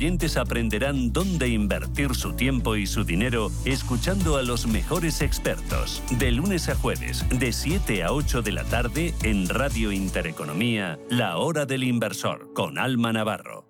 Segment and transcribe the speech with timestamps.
[0.00, 6.02] oyentes aprenderán dónde invertir su tiempo y su dinero escuchando a los mejores expertos.
[6.18, 11.36] De lunes a jueves, de 7 a 8 de la tarde, en Radio Intereconomía, La
[11.36, 13.69] Hora del Inversor, con Alma Navarro.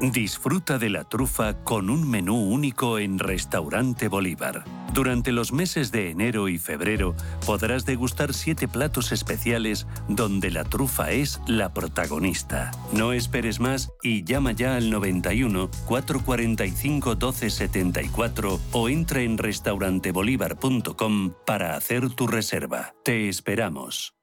[0.00, 4.62] Disfruta de la trufa con un menú único en Restaurante Bolívar.
[4.94, 11.10] Durante los meses de enero y febrero podrás degustar siete platos especiales donde la trufa
[11.10, 12.70] es la protagonista.
[12.92, 21.74] No esperes más y llama ya al 91 445 1274 o entra en restaurantebolívar.com para
[21.74, 22.94] hacer tu reserva.
[23.02, 24.17] Te esperamos.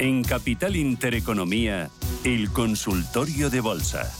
[0.00, 1.90] En Capital Intereconomía,
[2.24, 4.10] el consultorio de bolsa.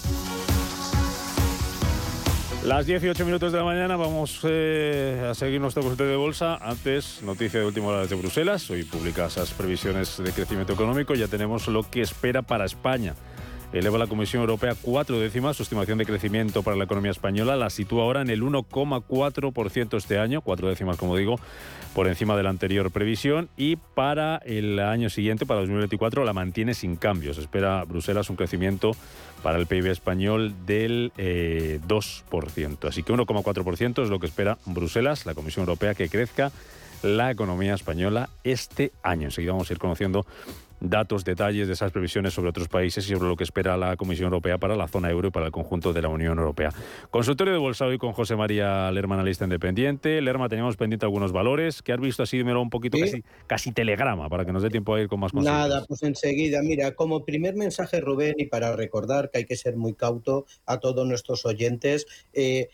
[2.67, 6.57] Las 18 minutos de la mañana vamos eh, a seguir nuestro consultorio de bolsa.
[6.57, 8.69] Antes, noticia de última hora de Bruselas.
[8.69, 11.15] Hoy publica esas previsiones de crecimiento económico.
[11.15, 13.15] Ya tenemos lo que espera para España.
[13.73, 17.55] Eleva la Comisión Europea cuatro décimas su estimación de crecimiento para la economía española.
[17.55, 21.39] La sitúa ahora en el 1,4% este año, cuatro décimas como digo,
[21.95, 23.49] por encima de la anterior previsión.
[23.57, 27.39] Y para el año siguiente, para 2024, la mantiene sin cambios.
[27.39, 28.91] Espera Bruselas un crecimiento
[29.43, 31.19] para el PIB español del 2%.
[31.19, 36.51] Eh, Así que 1,4% es lo que espera Bruselas, la Comisión Europea, que crezca
[37.03, 39.27] la economía española este año.
[39.27, 40.27] Enseguida vamos a ir conociendo
[40.81, 44.27] datos, detalles de esas previsiones sobre otros países y sobre lo que espera la Comisión
[44.27, 46.71] Europea para la zona euro y para el conjunto de la Unión Europea.
[47.11, 50.21] Consultorio de bolsa hoy con José María Lerma, analista independiente.
[50.21, 51.83] Lerma, teníamos pendiente algunos valores.
[51.83, 52.39] ¿Qué has visto así?
[52.39, 55.33] Dímelo un poquito, casi, casi, telegrama, para que nos dé tiempo a ir con más
[55.33, 55.45] cosas.
[55.45, 56.61] Nada, pues enseguida.
[56.63, 60.79] Mira, como primer mensaje, Rubén, y para recordar que hay que ser muy cauto a
[60.79, 62.69] todos nuestros oyentes, eh,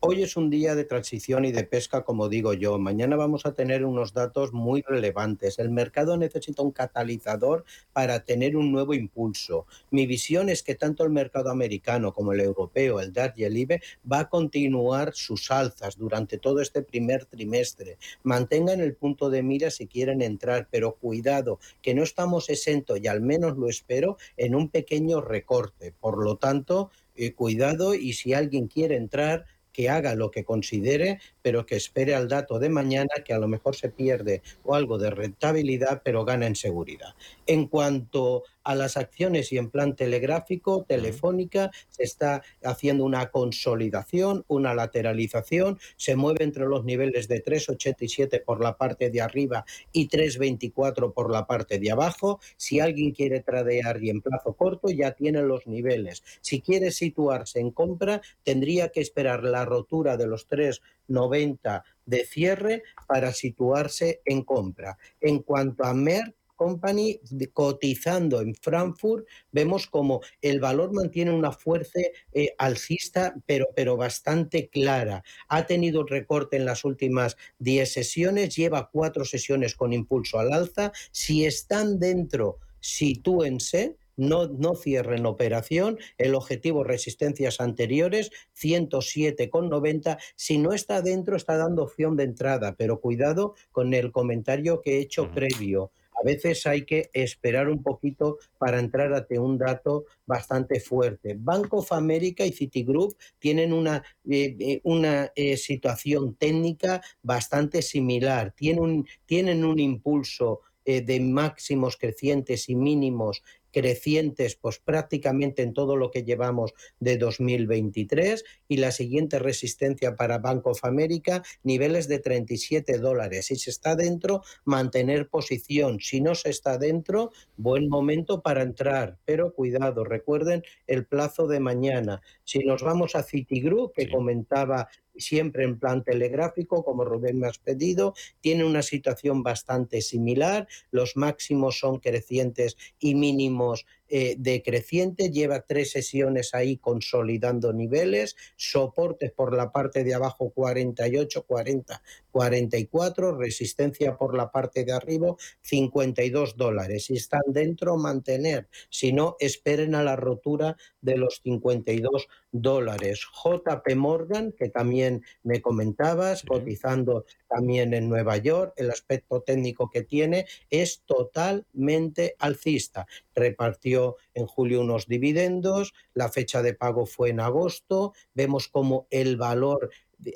[0.00, 2.78] hoy es un día de transición y de pesca, como digo yo.
[2.78, 5.58] Mañana vamos a tener unos datos muy relevantes.
[5.58, 9.66] El mercado necesita un catalizador para tener un nuevo impulso.
[9.90, 13.56] Mi visión es que tanto el mercado americano como el europeo, el DAR y el
[13.56, 17.98] IBE, va a continuar sus alzas durante todo este primer trimestre.
[18.22, 23.08] Mantengan el punto de mira si quieren entrar, pero cuidado, que no estamos exentos, y
[23.08, 25.92] al menos lo espero, en un pequeño recorte.
[26.00, 31.20] Por lo tanto, eh, cuidado y si alguien quiere entrar, que haga lo que considere,
[31.42, 34.98] pero que espere al dato de mañana, que a lo mejor se pierde o algo
[34.98, 37.14] de rentabilidad, pero gana en seguridad.
[37.46, 44.44] En cuanto a las acciones y en plan telegráfico, telefónica, se está haciendo una consolidación,
[44.46, 50.08] una lateralización, se mueve entre los niveles de 3,87 por la parte de arriba y
[50.08, 52.38] 3,24 por la parte de abajo.
[52.56, 56.22] Si alguien quiere tradear y en plazo corto, ya tiene los niveles.
[56.40, 62.84] Si quiere situarse en compra, tendría que esperar la rotura de los 3,90 de cierre
[63.08, 64.96] para situarse en compra.
[65.20, 67.18] En cuanto a Merck, Company
[67.54, 72.00] cotizando en Frankfurt, vemos como el valor mantiene una fuerza
[72.34, 75.24] eh, alcista, pero, pero bastante clara.
[75.48, 80.92] Ha tenido recorte en las últimas 10 sesiones, lleva cuatro sesiones con impulso al alza.
[81.12, 83.96] Si están dentro, sitúense.
[84.18, 90.18] No, no, cierren operación, el objetivo resistencias anteriores, 107,90.
[90.36, 94.98] Si no está dentro, está dando opción de entrada, pero cuidado con el comentario que
[94.98, 100.04] he hecho previo a veces hay que esperar un poquito para entrar ante un dato
[100.26, 101.34] bastante fuerte.
[101.38, 108.52] Bank of America y Citigroup tienen una, eh, eh, una eh, situación técnica bastante similar,
[108.52, 115.96] tienen un, tienen un impulso de máximos crecientes y mínimos crecientes pues prácticamente en todo
[115.96, 122.18] lo que llevamos de 2023 y la siguiente resistencia para Bank of America niveles de
[122.18, 123.46] 37 dólares.
[123.46, 126.00] Si se está dentro, mantener posición.
[126.00, 129.18] Si no se está dentro, buen momento para entrar.
[129.24, 132.20] Pero cuidado, recuerden el plazo de mañana.
[132.44, 134.88] Si nos vamos a Citigroup, que comentaba
[135.20, 141.16] siempre en plan telegráfico, como Rubén me has pedido, tiene una situación bastante similar, los
[141.16, 149.54] máximos son crecientes y mínimos eh, decreciente, lleva tres sesiones ahí consolidando niveles, soportes por
[149.56, 152.02] la parte de abajo 48, 40,
[152.32, 157.04] 44, resistencia por la parte de arriba 52 dólares.
[157.04, 158.68] Si están dentro, mantener.
[158.88, 163.24] Si no, esperen a la rotura de los 52 dólares.
[163.44, 170.02] JP Morgan, que también me comentabas, cotizando también en Nueva York, el aspecto técnico que
[170.02, 173.06] tiene es totalmente alcista.
[173.34, 173.99] Repartió
[174.34, 179.90] en julio unos dividendos, la fecha de pago fue en agosto, vemos como el valor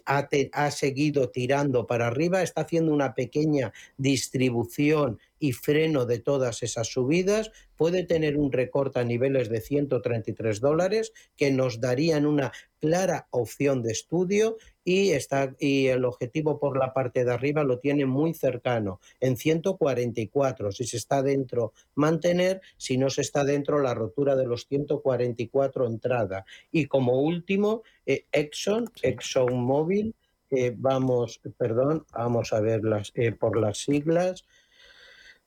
[0.07, 6.89] ha, seguido tirando para arriba, está haciendo una pequeña distribución y freno de todas esas
[6.89, 12.51] subidas, puede tener un recorte a niveles de 133 dólares que nos darían una
[12.81, 17.79] clara opción de estudio y, está, y el objetivo por la parte de arriba lo
[17.79, 20.73] tiene muy cercano, en 144.
[20.73, 25.87] Si se está dentro, mantener, si no se está dentro, la rotura de los 144
[25.87, 26.47] entrada.
[26.73, 30.15] Y como último, eh, Exxon, ExxonMobil,
[30.51, 34.47] eh, vamos, perdón, vamos a verlas eh, por las siglas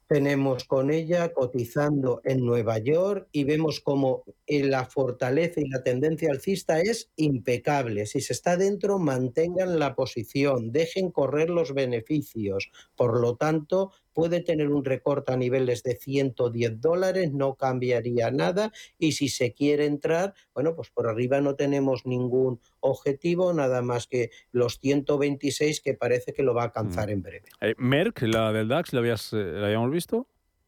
[0.07, 6.31] tenemos con ella cotizando en Nueva York y vemos como la fortaleza y la tendencia
[6.31, 8.05] alcista es impecable.
[8.05, 12.71] Si se está dentro, mantengan la posición, dejen correr los beneficios.
[12.95, 18.71] Por lo tanto, puede tener un recorte a niveles de 110 dólares, no cambiaría nada.
[18.97, 24.07] Y si se quiere entrar, bueno, pues por arriba no tenemos ningún objetivo, nada más
[24.07, 27.11] que los 126 que parece que lo va a alcanzar mm.
[27.11, 27.45] en breve.
[27.61, 30.25] Eh, Merck, la del DAX, ¿la, habías, eh, ¿la habíamos visto?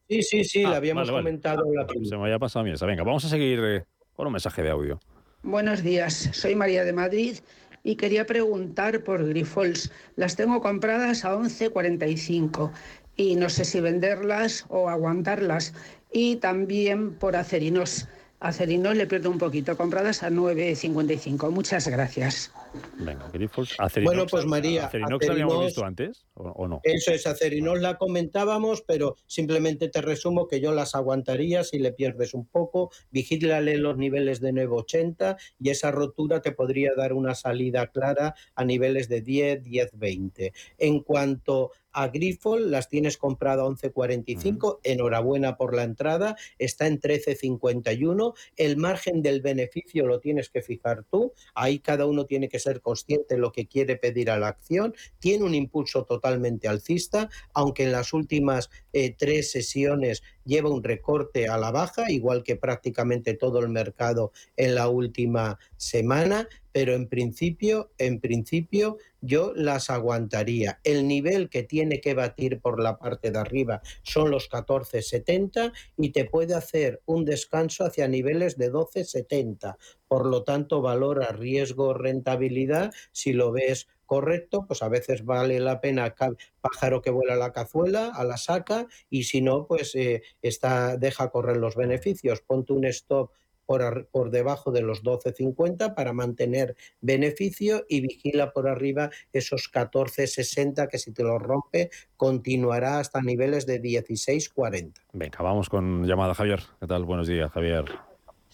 [0.08, 2.86] Sí, sí, sí, la ah, habíamos comentado la Se me había pasado a mí esa.
[2.86, 5.00] Venga, vamos a seguir eh, con un mensaje de audio.
[5.42, 7.38] Buenos días, soy María de Madrid
[7.82, 9.90] y quería preguntar por Grifols.
[10.16, 12.70] Las tengo compradas a 11.45
[13.16, 15.74] y no sé si venderlas o aguantarlas.
[16.12, 18.08] Y también por acerinos.
[18.40, 21.50] Acerinos le pierdo un poquito, compradas a 9.55.
[21.50, 22.50] Muchas gracias.
[22.98, 23.76] Venga, Grifols.
[24.02, 24.86] bueno, pues María.
[24.86, 26.80] ¿Acerinox la habíamos visto antes o, no?
[26.82, 31.92] Eso es, Acerinos la comentábamos, pero simplemente te resumo que yo las aguantaría si le
[31.92, 32.90] pierdes un poco.
[33.10, 38.64] Vigílale los niveles de 9.80 y esa rotura te podría dar una salida clara a
[38.64, 40.52] niveles de 10, 10, 20.
[40.78, 47.00] En cuanto a Grifol, las tienes comprado a 11.45, enhorabuena por la entrada, está en
[47.00, 52.58] 13.51, el margen del beneficio lo tienes que fijar tú, ahí cada uno tiene que
[52.58, 57.28] ser consciente de lo que quiere pedir a la acción, tiene un impulso totalmente alcista,
[57.54, 62.56] aunque en las últimas eh, tres sesiones lleva un recorte a la baja, igual que
[62.56, 69.90] prácticamente todo el mercado en la última semana, pero en principio, en principio yo las
[69.90, 70.80] aguantaría.
[70.84, 76.10] El nivel que tiene que batir por la parte de arriba son los 14.70 y
[76.10, 79.76] te puede hacer un descanso hacia niveles de 12.70.
[80.08, 85.60] Por lo tanto, valor a riesgo rentabilidad si lo ves correcto, pues a veces vale
[85.60, 86.16] la pena
[86.60, 91.30] pájaro que vuela la cazuela, a la saca, y si no, pues eh, está, deja
[91.30, 92.40] correr los beneficios.
[92.40, 93.30] Ponte un stop
[93.70, 100.88] por, por, debajo de los 12.50 para mantener beneficio y vigila por arriba esos 14.60
[100.88, 104.94] que si te lo rompe continuará hasta niveles de 16.40.
[105.12, 106.58] Venga, vamos con llamada Javier.
[106.80, 107.04] ¿Qué tal?
[107.04, 107.84] Buenos días, Javier.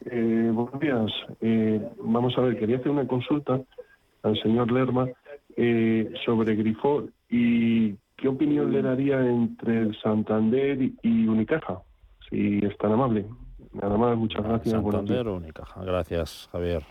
[0.05, 1.11] Eh, buenos días.
[1.41, 3.59] Eh, vamos a ver, quería hacer una consulta
[4.23, 5.09] al señor Lerma
[5.57, 11.81] eh, sobre Grifol y qué opinión le daría entre Santander y Unicaja,
[12.29, 13.25] si es tan amable.
[13.81, 14.73] Nada más, muchas gracias.
[14.73, 15.83] Santander Unicaja.
[15.83, 16.83] Gracias, Javier.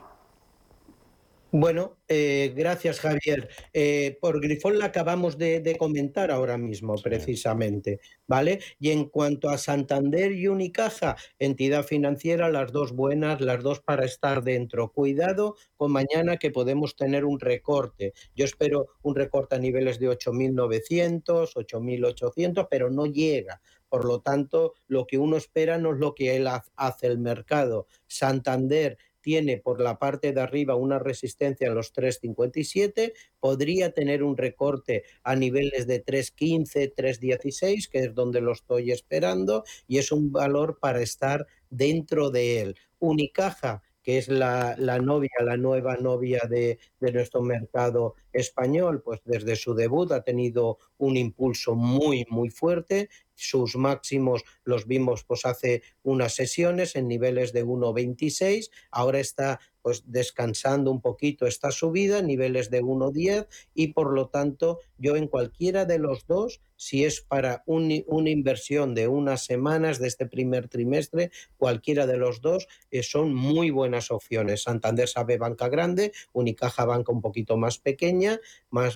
[1.57, 3.47] Bueno, eh, gracias Javier.
[3.71, 8.59] Eh, por Grifón la acabamos de, comentar ahora mismo, precisamente, ¿vale?
[8.77, 14.03] Y en cuanto a Santander y Unicaja, entidad financiera, las dos buenas, las dos para
[14.03, 14.91] estar dentro.
[14.91, 18.11] Cuidado con mañana que podemos tener un recorte.
[18.35, 23.61] Yo espero un recorte a niveles de 8.900, 8.800, pero no llega.
[23.87, 27.87] Por lo tanto, lo que uno espera no es lo que él hace el mercado.
[28.07, 34.37] Santander tiene por la parte de arriba una resistencia en los 3,57, podría tener un
[34.37, 40.31] recorte a niveles de 3,15, 3,16, que es donde lo estoy esperando, y es un
[40.31, 42.75] valor para estar dentro de él.
[42.99, 49.73] Unicaja que es la, novia, la nueva novia de, nuestro mercado español, pues desde su
[49.73, 53.09] debut ha tenido un impulso muy, muy fuerte.
[53.33, 58.69] Sus máximos los vimos pues hace unas sesiones en niveles de 1,26.
[58.91, 64.79] Ahora está pues descansando un poquito esta subida, niveles de 1,10 y por lo tanto
[64.97, 70.07] yo en cualquiera de los dos, si es para una inversión de unas semanas de
[70.07, 74.63] este primer trimestre, cualquiera de los dos eh, son muy buenas opciones.
[74.63, 78.24] Santander sabe banca grande, Unicaja banca un poquito más pequeña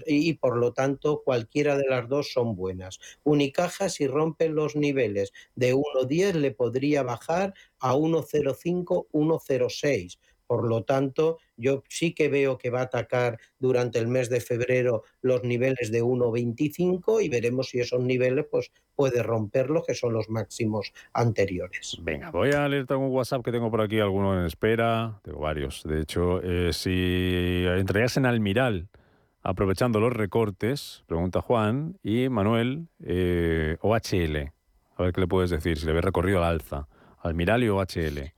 [0.06, 3.00] y, por lo tanto cualquiera de las dos son buenas.
[3.24, 10.18] Unicaja si rompe los niveles de 1,10 le podría bajar a 1,05, 1,06
[10.50, 14.42] por lo tanto, yo sí que veo que va a atacar durante el mes de
[14.42, 20.14] febrero los niveles de 1,25 y veremos si esos niveles pues, puede romperlos, que son
[20.14, 22.00] los máximos anteriores.
[22.02, 25.84] Venga, voy a leer un WhatsApp que tengo por aquí, alguno en espera, tengo varios.
[25.84, 28.88] De hecho, eh, si entrarías en Almiral
[29.50, 34.51] aprovechando los recortes, pregunta Juan, y Manuel, eh, OHL,
[34.96, 36.88] a ver qué le puedes decir, si le ves recorrido al alza,
[37.24, 38.34] Almiral y OHL.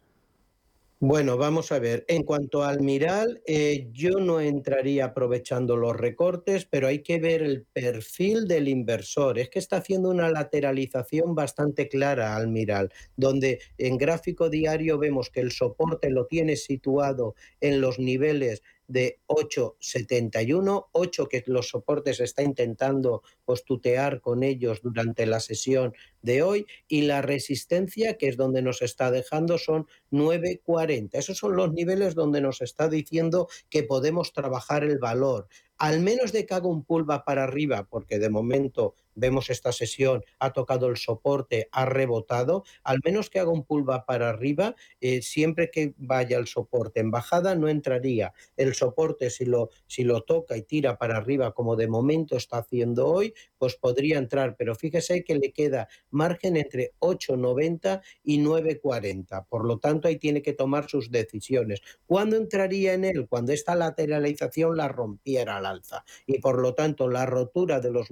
[1.04, 2.06] Bueno, vamos a ver.
[2.08, 7.42] En cuanto al Miral, eh, yo no entraría aprovechando los recortes, pero hay que ver
[7.42, 9.40] el perfil del inversor.
[9.40, 15.32] Es que está haciendo una lateralización bastante clara al Miral, donde en gráfico diario vemos
[15.32, 18.62] que el soporte lo tiene situado en los niveles
[18.92, 26.44] de 8,71, 8 que los soportes está intentando postutear con ellos durante la sesión de
[26.44, 31.10] hoy y la resistencia, que es donde nos está dejando, son 9,40.
[31.14, 35.48] Esos son los niveles donde nos está diciendo que podemos trabajar el valor
[35.82, 40.24] al menos de que haga un pullback para arriba, porque de momento vemos esta sesión,
[40.40, 45.22] ha tocado el soporte, ha rebotado, al menos que haga un pullback para arriba, eh,
[45.22, 48.34] siempre que vaya el soporte en bajada no entraría.
[48.58, 52.58] El soporte si lo, si lo toca y tira para arriba como de momento está
[52.60, 59.46] haciendo hoy, pues podría entrar, pero fíjese que le queda margen entre 8,90 y 9,40.
[59.48, 61.82] Por lo tanto, ahí tiene que tomar sus decisiones.
[62.06, 63.28] ¿Cuándo entraría en él?
[63.28, 66.04] Cuando esta lateralización la rompiera la alza.
[66.26, 68.12] Y por lo tanto, la rotura de los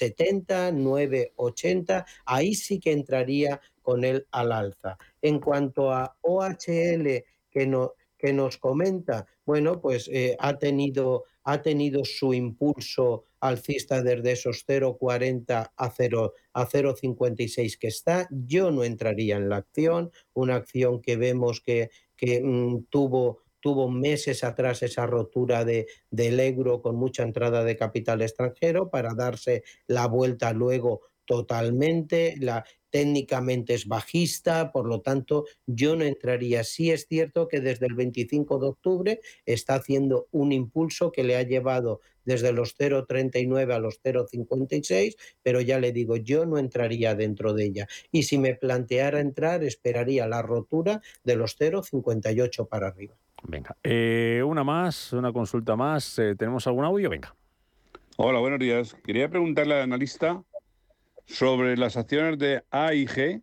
[0.00, 4.96] 9,70, 9,80, ahí sí que entraría con él al alza.
[5.20, 11.60] En cuanto a OHL, que, no, que nos comenta, bueno, pues eh, ha, tenido, ha
[11.62, 18.26] tenido su impulso alcista desde esos 0,40 a 0 a 0,56 que está.
[18.30, 23.90] Yo no entraría en la acción, una acción que vemos que, que mm, tuvo tuvo
[23.90, 29.64] meses atrás esa rotura de, del euro con mucha entrada de capital extranjero para darse
[29.86, 36.62] la vuelta luego totalmente, la, técnicamente es bajista, por lo tanto yo no entraría.
[36.62, 41.36] Sí es cierto que desde el 25 de octubre está haciendo un impulso que le
[41.36, 47.14] ha llevado desde los 0,39 a los 0,56, pero ya le digo, yo no entraría
[47.14, 47.88] dentro de ella.
[48.12, 53.16] Y si me planteara entrar, esperaría la rotura de los 0,58 para arriba.
[53.46, 56.18] Venga, eh, una más, una consulta más.
[56.18, 57.10] Eh, ¿Tenemos algún audio?
[57.10, 57.34] Venga.
[58.16, 58.96] Hola, buenos días.
[59.04, 60.42] Quería preguntarle al analista
[61.26, 63.42] sobre las acciones de A y G.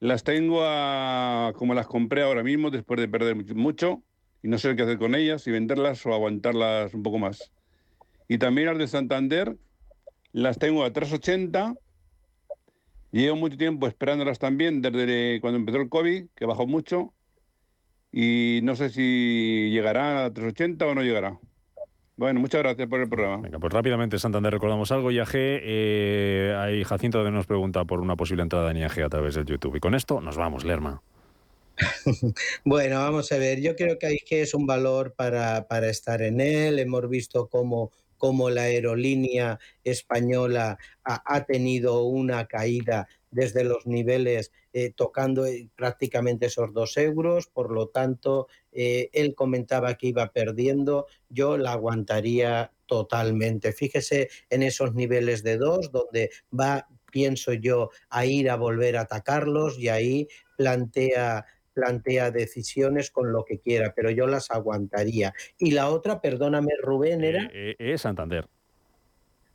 [0.00, 4.02] Las tengo a, como las compré ahora mismo después de perder mucho
[4.42, 7.52] y no sé qué hacer con ellas, si venderlas o aguantarlas un poco más.
[8.26, 9.56] Y también las de Santander
[10.32, 11.74] las tengo a 380.
[13.12, 17.12] Llevo mucho tiempo esperándolas también desde cuando empezó el COVID, que bajó mucho
[18.12, 21.38] y no sé si llegará a 380 o no llegará.
[22.16, 23.42] Bueno, muchas gracias por el programa.
[23.42, 25.12] Venga, pues rápidamente, Santander, recordamos algo.
[25.12, 29.44] IAG, eh, hay Jacinto nos pregunta por una posible entrada en IAG a través del
[29.44, 29.76] YouTube.
[29.76, 31.00] Y con esto nos vamos, Lerma.
[32.64, 33.60] bueno, vamos a ver.
[33.60, 36.80] Yo creo que IAG es un valor para, para estar en él.
[36.80, 44.92] Hemos visto cómo como la aerolínea española ha, tenido una caída desde los niveles eh,
[44.94, 51.06] tocando eh, prácticamente esos dos euros, por lo tanto, eh, él comentaba que iba perdiendo,
[51.28, 53.72] yo la aguantaría totalmente.
[53.72, 59.02] Fíjese en esos niveles de dos, donde va, pienso yo, a ir a volver a
[59.02, 65.32] atacarlos y ahí plantea plantea decisiones con lo que quiera, pero yo las aguantaría.
[65.58, 67.48] Y la otra, perdóname Rubén, era...
[67.52, 68.48] Es Santander.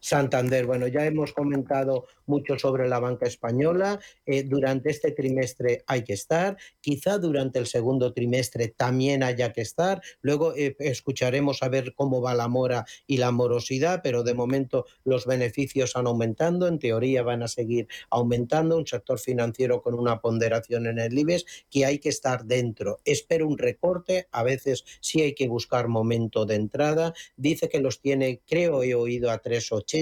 [0.04, 4.02] Santander, bueno, ya hemos comentado mucho sobre la banca española.
[4.26, 6.58] Eh, durante este trimestre hay que estar.
[6.82, 10.02] Quizá durante el segundo trimestre también haya que estar.
[10.20, 14.86] Luego eh, escucharemos a ver cómo va la mora y la morosidad, pero de momento
[15.06, 16.68] los beneficios han aumentando.
[16.68, 18.76] En teoría van a seguir aumentando.
[18.76, 23.00] Un sector financiero con una ponderación en el IBEX que hay que estar dentro.
[23.06, 24.28] Espero un recorte.
[24.34, 27.14] A veces sí hay que buscar momento de entrada.
[27.38, 29.93] Dice que los tiene, creo, he oído a 3,80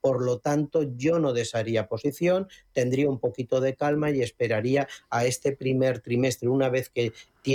[0.00, 5.26] por lo tanto yo no desharía posición, tendría un poquito de calma y esperaría a
[5.26, 7.12] este primer trimestre, una vez que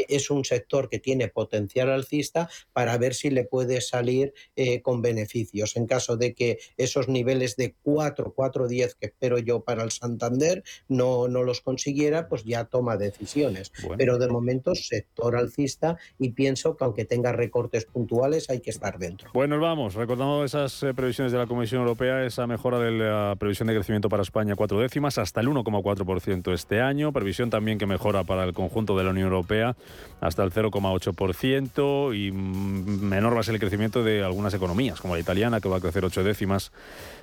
[0.10, 5.02] es un sector que tiene potencial alcista para ver si le puede salir eh, con
[5.02, 5.76] beneficios.
[5.76, 9.92] En caso de que esos niveles de 4, 4, 10 que espero yo para el
[9.92, 13.72] Santander no, no los consiguiera, pues ya toma decisiones.
[13.98, 19.00] Pero de momento sector alcista y pienso que aunque tenga recortes puntuales hay que estar
[19.00, 19.30] dentro.
[19.34, 23.68] Bueno, vamos, recordando esas eh, previsiones de la Comisión Europea, esa mejora de la previsión
[23.68, 28.24] de crecimiento para España cuatro décimas hasta el 1,4% este año, previsión también que mejora
[28.24, 29.76] para el conjunto de la Unión Europea
[30.22, 35.22] hasta el 0,8% y menor va a ser el crecimiento de algunas economías, como la
[35.22, 36.72] italiana, que va a crecer 8 décimas,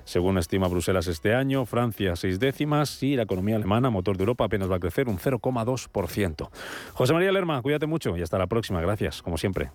[0.04, 4.44] según estima Bruselas este año, Francia 6 décimas y la economía alemana, motor de Europa,
[4.44, 6.48] apenas va a crecer un 0,2%.
[6.94, 8.80] José María Lerma, cuídate mucho y hasta la próxima.
[8.80, 9.70] Gracias, como siempre.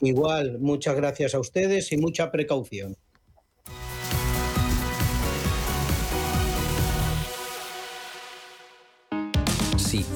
[0.00, 2.96] Igual, muchas gracias a ustedes y mucha precaución.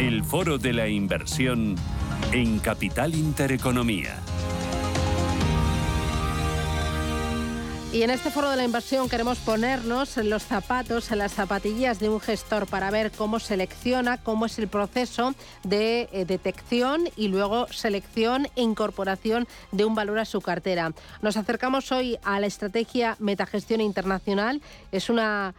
[0.00, 1.76] El foro de la inversión
[2.32, 4.16] en Capital Intereconomía.
[7.92, 12.00] Y en este foro de la inversión queremos ponernos en los zapatos, en las zapatillas
[12.00, 15.34] de un gestor para ver cómo selecciona, cómo es el proceso
[15.64, 20.94] de eh, detección y luego selección e incorporación de un valor a su cartera.
[21.20, 24.62] Nos acercamos hoy a la estrategia Metagestión Internacional.
[24.92, 25.52] Es una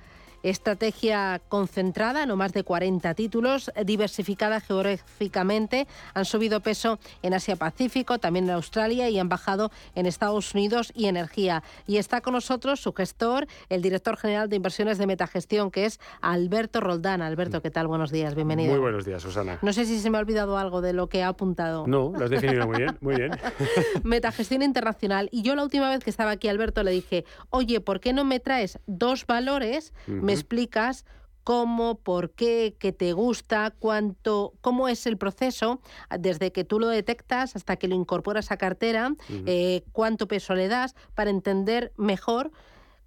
[0.43, 8.45] estrategia concentrada, no más de 40 títulos, diversificada geográficamente, han subido peso en Asia-Pacífico, también
[8.45, 11.63] en Australia y han bajado en Estados Unidos y energía.
[11.87, 15.99] Y está con nosotros su gestor, el director general de inversiones de Metagestión, que es
[16.21, 17.21] Alberto Roldán.
[17.21, 17.87] Alberto, ¿qué tal?
[17.87, 18.71] Buenos días, bienvenido.
[18.71, 19.59] Muy buenos días, Susana.
[19.61, 21.85] No sé si se me ha olvidado algo de lo que ha apuntado.
[21.87, 23.31] No, lo has definido muy bien, muy bien.
[24.03, 25.29] Metagestión internacional.
[25.31, 28.23] Y yo la última vez que estaba aquí, Alberto, le dije, oye, ¿por qué no
[28.23, 29.93] me traes dos valores?
[30.31, 31.05] Me explicas
[31.43, 35.81] cómo, por qué, qué te gusta, cuánto, cómo es el proceso
[36.19, 39.13] desde que tú lo detectas hasta que lo incorporas a cartera,
[39.45, 42.51] eh, cuánto peso le das para entender mejor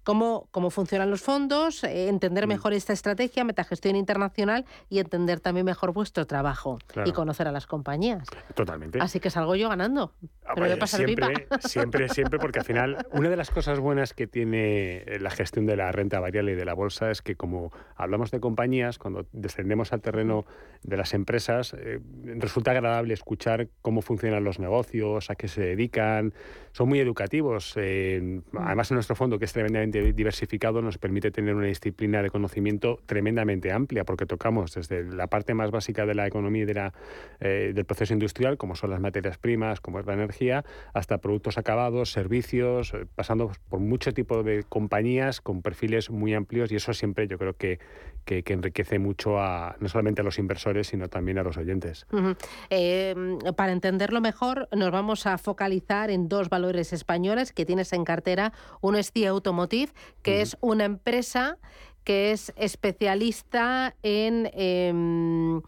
[0.05, 2.49] cómo, cómo funcionan los fondos, eh, entender mm.
[2.49, 7.65] mejor esta estrategia, metagestión internacional y entender también mejor vuestro trabajo y conocer a las
[7.65, 8.29] compañías.
[8.53, 8.99] Totalmente.
[9.01, 10.13] Así que salgo yo ganando.
[10.45, 14.97] Ah, pero siempre, siempre, siempre, porque al final una de las cosas buenas que tiene
[14.97, 18.29] eh, la gestión de la renta variable y de la bolsa es que como hablamos
[18.29, 20.45] de compañías, cuando descendemos al terreno
[20.83, 21.99] de las empresas, eh,
[22.37, 26.33] resulta agradable escuchar cómo funcionan los negocios, a qué se dedican,
[26.73, 27.73] son muy educativos.
[27.75, 28.39] Mm.
[28.59, 32.99] además en nuestro fondo, que es tremendamente diversificado nos permite tener una disciplina de conocimiento
[33.05, 36.93] tremendamente amplia, porque tocamos desde la parte más básica de la economía y de la,
[37.39, 41.57] eh, del proceso industrial, como son las materias primas, como es la energía, hasta productos
[41.57, 46.93] acabados, servicios, eh, pasando por mucho tipo de compañías con perfiles muy amplios y eso
[46.93, 47.79] siempre yo creo que,
[48.25, 52.05] que, enriquece mucho a no solamente a los inversores, sino también a los oyentes.
[52.69, 58.03] Em, para entenderlo mejor, nos vamos a focalizar en dos valores españoles que tienes en
[58.03, 58.53] cartera.
[58.81, 59.84] Uno es CIA Automotive,
[60.21, 61.57] que es una empresa
[62.03, 64.49] que es especialista en...
[64.53, 65.61] Em,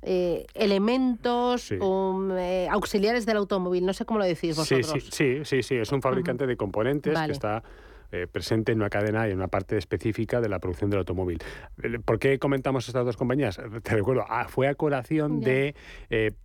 [0.00, 3.84] eh, elementos eh, auxiliares del automóvil.
[3.84, 5.04] No sé cómo lo decís vosotros.
[5.10, 7.64] Sí, sí, sí, es un fabricante de componentes que está
[8.12, 11.38] eh, presente en una cadena y en una parte específica de la producción del automóvil.
[12.04, 13.60] ¿Por qué comentamos estas dos compañías?
[13.82, 15.74] Te recuerdo, ah, fue a colación de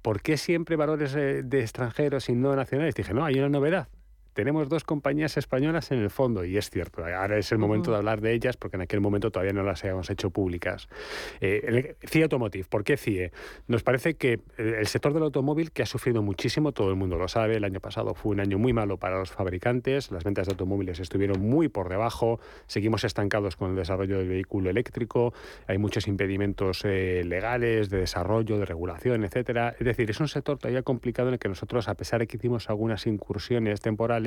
[0.02, 2.96] por qué siempre valores de extranjeros y no nacionales.
[2.96, 3.88] Dije, no, hay una novedad
[4.34, 7.98] tenemos dos compañías españolas en el fondo, y es cierto, ahora es el momento de
[7.98, 10.88] hablar de ellas porque en aquel momento todavía no las habíamos hecho públicas.
[11.42, 13.32] Eh, CIE Automotive, ¿por qué CIE?
[13.68, 17.18] Nos parece que eh, el sector del automóvil, que ha sufrido muchísimo, todo el mundo
[17.18, 20.48] lo sabe, el año pasado fue un año muy malo para los fabricantes, las ventas
[20.48, 25.34] de automóviles estuvieron muy por debajo, seguimos estancados con el desarrollo del vehículo eléctrico,
[25.68, 29.76] hay muchos impedimentos eh, legales, de desarrollo, de regulación, etcétera.
[29.80, 32.38] Es decir, es un sector todavía complicado en el que nosotros, a pesar de que
[32.38, 34.23] hicimos algunas incursiones temporales,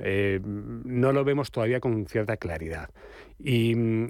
[0.00, 2.90] eh, no lo vemos todavía con cierta claridad.
[3.40, 4.04] Y,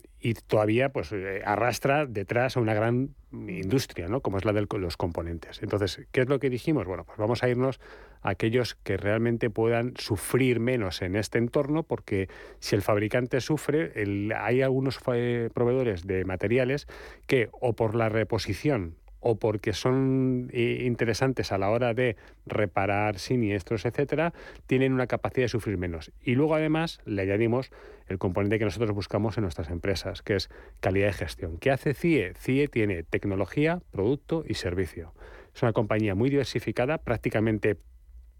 [0.47, 4.21] todavía pues, eh, arrastra detrás a una gran industria, ¿no?
[4.23, 5.63] como es la de los componentes.
[5.63, 6.87] Entonces, ¿qué es lo que dijimos?
[6.87, 7.79] Bueno, pues vamos a irnos
[8.23, 12.29] a aquellos que realmente puedan sufrir menos en este entorno, porque
[12.59, 13.93] si el fabricante sufre,
[14.35, 16.87] hay algunos eh, proveedores de materiales
[17.27, 23.19] que o por la reposición o porque son eh, interesantes a la hora de reparar
[23.19, 24.33] siniestros, etcétera,
[24.67, 26.13] tienen una capacidad de sufrir menos.
[26.23, 27.71] Y luego además le añadimos
[28.07, 30.49] el componente que nosotros buscamos en nuestras empresas, que es
[30.81, 31.59] calidad de gestión.
[31.59, 32.35] ¿Qué hace CIE?
[32.35, 35.13] CIE tiene tecnología, producto y servicio.
[35.55, 37.77] Es una compañía muy diversificada, prácticamente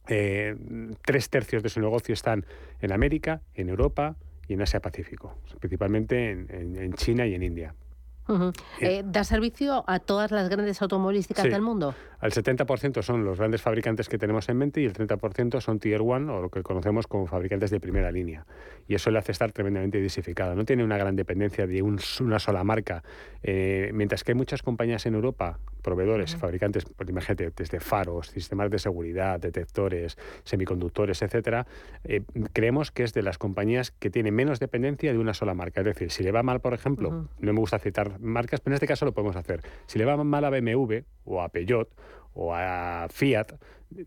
[0.09, 0.57] eh,
[1.05, 2.47] tres tercios de su negocio están
[2.81, 7.75] en América, en Europa y en Asia Pacífico, principalmente en China y en India.
[8.81, 11.95] Eh, ¿Da servicio a todas las grandes automovilísticas del mundo?
[12.21, 16.03] Al 70% son los grandes fabricantes que tenemos en mente y el 30% son Tier
[16.03, 18.45] 1 o lo que conocemos como fabricantes de primera línea.
[18.89, 20.57] Y eso le hace estar tremendamente diversificado.
[20.57, 23.05] No tiene una gran dependencia de una sola marca.
[23.43, 28.71] Eh, mientras que hay muchas compañías en Europa, proveedores, fabricantes, pues imagínate, desde faros, sistemas
[28.71, 31.67] de seguridad, detectores, semiconductores, etcétera,
[32.05, 35.83] eh, creemos que es de las compañías que tiene menos dependencia de una sola marca.
[35.83, 38.77] Es decir, si le va mal, por ejemplo, no me gusta citar marcas, pero en
[38.77, 39.63] este caso lo podemos hacer.
[39.87, 41.89] Si le va mal a BMW o a Peugeot
[42.35, 43.55] o a Fiat,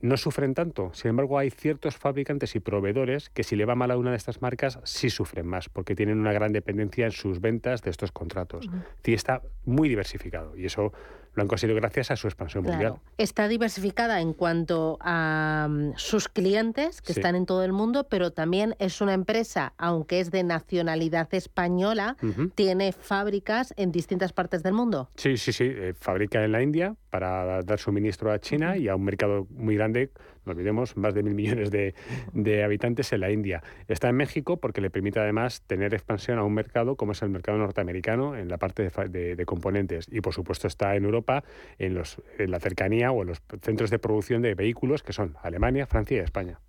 [0.01, 0.91] no sufren tanto.
[0.93, 4.17] Sin embargo, hay ciertos fabricantes y proveedores que si le va mal a una de
[4.17, 8.11] estas marcas, sí sufren más, porque tienen una gran dependencia en sus ventas de estos
[8.11, 8.69] contratos.
[9.03, 10.93] Y está muy diversificado y eso
[11.33, 12.95] lo han conseguido gracias a su expansión mundial.
[13.17, 18.31] Está diversificada en cuanto a mm, sus clientes, que están en todo el mundo, pero
[18.31, 22.17] también es una empresa, aunque es de nacionalidad española,
[22.55, 25.09] tiene fábricas en distintas partes del mundo.
[25.15, 25.65] Sí, sí, sí.
[25.67, 29.75] Eh, fabrica en la India para dar suministro a China y a un mercado muy
[29.75, 30.11] grande
[30.45, 33.63] no olvidemos, más de mil millones de, habitantes en la India.
[33.87, 37.29] Está en México porque le permite además tener expansión a un mercado como es el
[37.29, 40.07] mercado norteamericano en la parte de, componentes.
[40.11, 41.43] Y por supuesto está en Europa,
[41.79, 45.35] en, los, en la cercanía o en los centros de producción de vehículos que son
[45.41, 46.59] Alemania, Francia y España.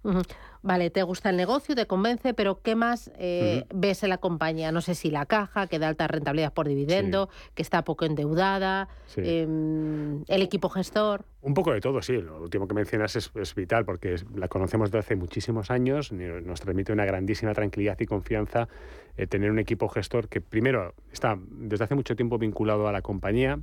[0.62, 4.72] Vale, te gusta el negocio, te convence, pero ¿qué más eh, ves en la compañía?
[4.72, 8.88] No sé si la caja, que da alta rentabilidad por dividendo, que está poco endeudada,
[9.16, 11.24] em, el equipo gestor.
[11.42, 12.12] Un poco de todo, sí.
[12.12, 16.92] Lo último que mencionas es, vital porque la conocemos desde hace muchísimos años, nos transmite
[16.92, 18.68] una grandísima tranquilidad y confianza
[19.16, 23.02] eh, tener un equipo gestor que primero está desde hace mucho tiempo vinculado a la
[23.02, 23.59] compañía,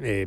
[0.00, 0.26] eh,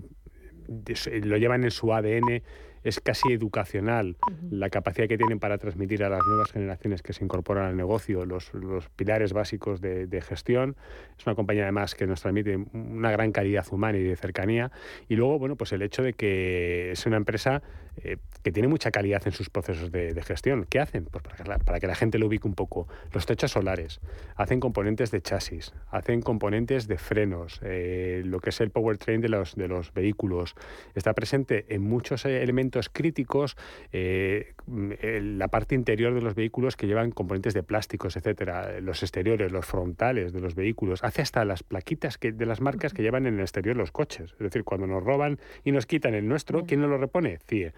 [1.24, 2.42] lo llevan en su ADN
[2.84, 4.18] es casi educacional
[4.50, 8.26] la capacidad que tienen para transmitir a las nuevas generaciones que se incorporan al negocio
[8.26, 10.76] los, los pilares básicos de, de, gestión.
[11.18, 14.72] Es una compañía además que nos transmite una gran calidad humana y de cercanía.
[15.08, 17.62] Y luego, bueno, pues el hecho de que es una empresa
[17.98, 20.66] eh, que tiene mucha calidad en sus procesos de, gestión.
[20.68, 21.06] ¿Qué hacen?
[21.06, 22.88] Pues para que, la, gente lo ubique un poco.
[23.14, 24.00] Los techos solares,
[24.36, 29.30] hacen componentes de chasis, hacen componentes de frenos, eh, lo que es el powertrain de
[29.30, 30.56] los, de los vehículos.
[30.96, 33.58] Está presente en muchos elementos críticos,
[33.92, 39.52] eh, la parte interior de los vehículos que llevan componentes de plásticos, etcétera, los exteriores,
[39.52, 43.28] los frontales de los vehículos, hace hasta las plaquitas que, de las marcas que llevan
[43.28, 44.32] en el exterior los coches.
[44.34, 47.38] Es decir, cuando nos roban y nos quitan el nuestro, ¿quién nos lo repone?
[47.48, 47.74] CIE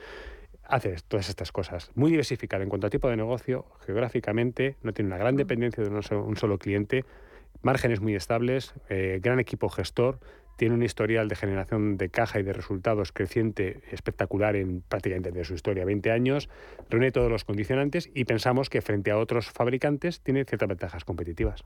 [0.64, 1.92] hace todas estas cosas.
[1.96, 5.90] Muy diversificada en cuanto a tipo de negocio, geográficamente, no tiene una gran dependencia de
[5.90, 7.06] un solo, cliente,
[7.62, 10.20] márgenes muy estables, eh, gran equipo gestor
[10.56, 15.46] tiene un historial de generación de caja y de resultados creciente espectacular en prácticamente de
[15.46, 16.50] su historia, 20 años,
[16.90, 21.64] reúne todos los condicionantes y pensamos que frente a otros fabricantes tiene ciertas ventajas competitivas.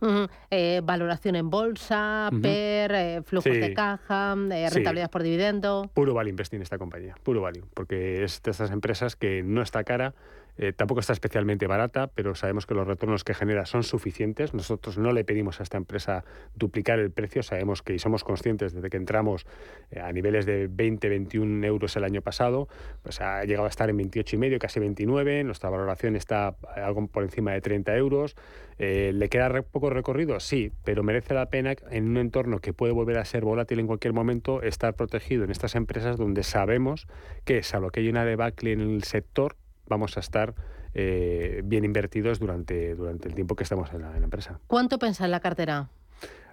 [0.49, 5.89] Eh, valoración en bolsa, PER, eh, flujos de caja, eh, rentabilidad por dividendo.
[5.93, 9.83] Puro value investing esta compañía, puro value, porque es de estas empresas que no está
[9.83, 10.13] cara,
[10.57, 14.53] eh, tampoco está especialmente barata, pero sabemos que los retornos que genera son suficientes.
[14.53, 16.23] Nosotros no le pedimos a esta empresa
[16.55, 19.45] duplicar el precio, sabemos que y somos conscientes desde que entramos
[19.91, 22.67] eh, a niveles de 20, 21 euros el año pasado,
[23.03, 25.43] pues ha llegado a estar en 28 y medio, casi 29.
[25.43, 28.35] Nuestra valoración está algo por encima de 30 euros.
[28.79, 30.39] Eh, ¿Le queda poco recorrido?
[30.39, 33.87] Sí, pero merece la pena en un entorno que puede volver a ser volátil en
[33.87, 37.07] cualquier momento estar protegido en estas empresas donde sabemos
[37.43, 39.55] que, salvo que hay una debacle en el sector,
[39.87, 40.55] vamos a estar
[40.93, 44.59] eh, bien invertidos durante, durante el tiempo que estamos en la, empresa.
[44.67, 45.89] ¿Cuánto pensa en la cartera?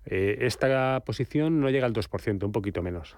[0.07, 3.17] Eh, esta posición no llega al 2%, un poquito menos.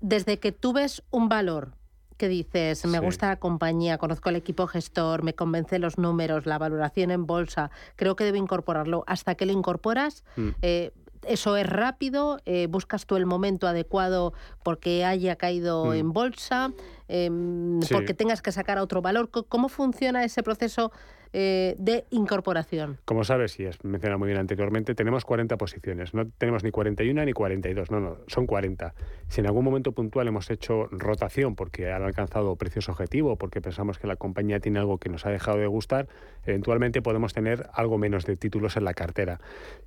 [0.00, 1.72] Desde que tú ves un valor
[2.16, 6.56] que dices, me gusta la compañía, conozco el equipo gestor, me convence los números, la
[6.56, 9.04] valoración en bolsa, creo que debo incorporarlo.
[9.06, 10.48] Hasta que lo incorporas, mm.
[10.62, 10.92] eh,
[11.26, 15.94] eso es rápido, eh, buscas tú el momento adecuado porque haya caído mm.
[15.94, 16.72] en bolsa,
[17.08, 19.30] em, porque tengas que sacar otro valor.
[19.30, 20.92] ¿Cómo funciona ese proceso
[21.38, 22.96] eh, de incorporación.
[23.04, 26.14] Como sabes, y has mencionado muy bien anteriormente, tenemos 40 posiciones.
[26.14, 28.94] No tenemos ni 41 ni 42, no, no, son 40.
[29.28, 33.98] Si en algún momento puntual hemos hecho rotación porque han alcanzado precios objetivo, porque pensamos
[33.98, 36.08] que la compañía tiene algo que nos ha dejado de gustar,
[36.46, 39.38] eventualmente podemos tener algo menos de títulos en la cartera.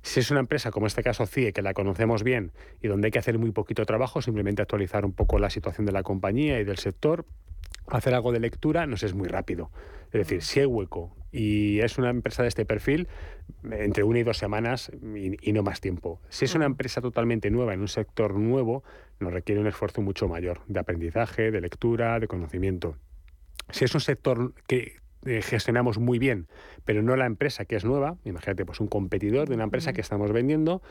[0.02, 3.10] Si es una empresa como este caso CIE, que la conocemos bien y donde hay
[3.10, 6.64] que hacer muy poquito trabajo, simplemente actualizar un poco la situación de la compañía y
[6.64, 7.24] del sector,
[7.88, 9.70] hacer algo de lectura nos es muy rápido.
[10.06, 13.08] Es decir, si hay hueco y es una empresa de este perfil,
[13.70, 16.20] entre una y dos semanas y, no más tiempo.
[16.28, 18.82] Si es una empresa totalmente nueva en un sector nuevo,
[19.20, 22.96] nos requiere un esfuerzo mucho mayor de aprendizaje, de lectura, de conocimiento.
[23.70, 26.48] Si es un sector que eh, gestionamos muy bien,
[26.84, 30.00] pero no la empresa que es nueva, imagínate, pues un competidor de una empresa que
[30.00, 30.82] estamos vendiendo,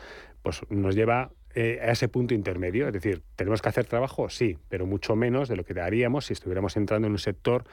[0.43, 2.87] pues nos lleva eh, a ese punto intermedio.
[2.87, 4.29] Es decir, ¿tenemos que hacer trabajo?
[4.29, 7.63] Sí, pero mucho menos de lo que haríamos si estuviéramos entrando en un sector,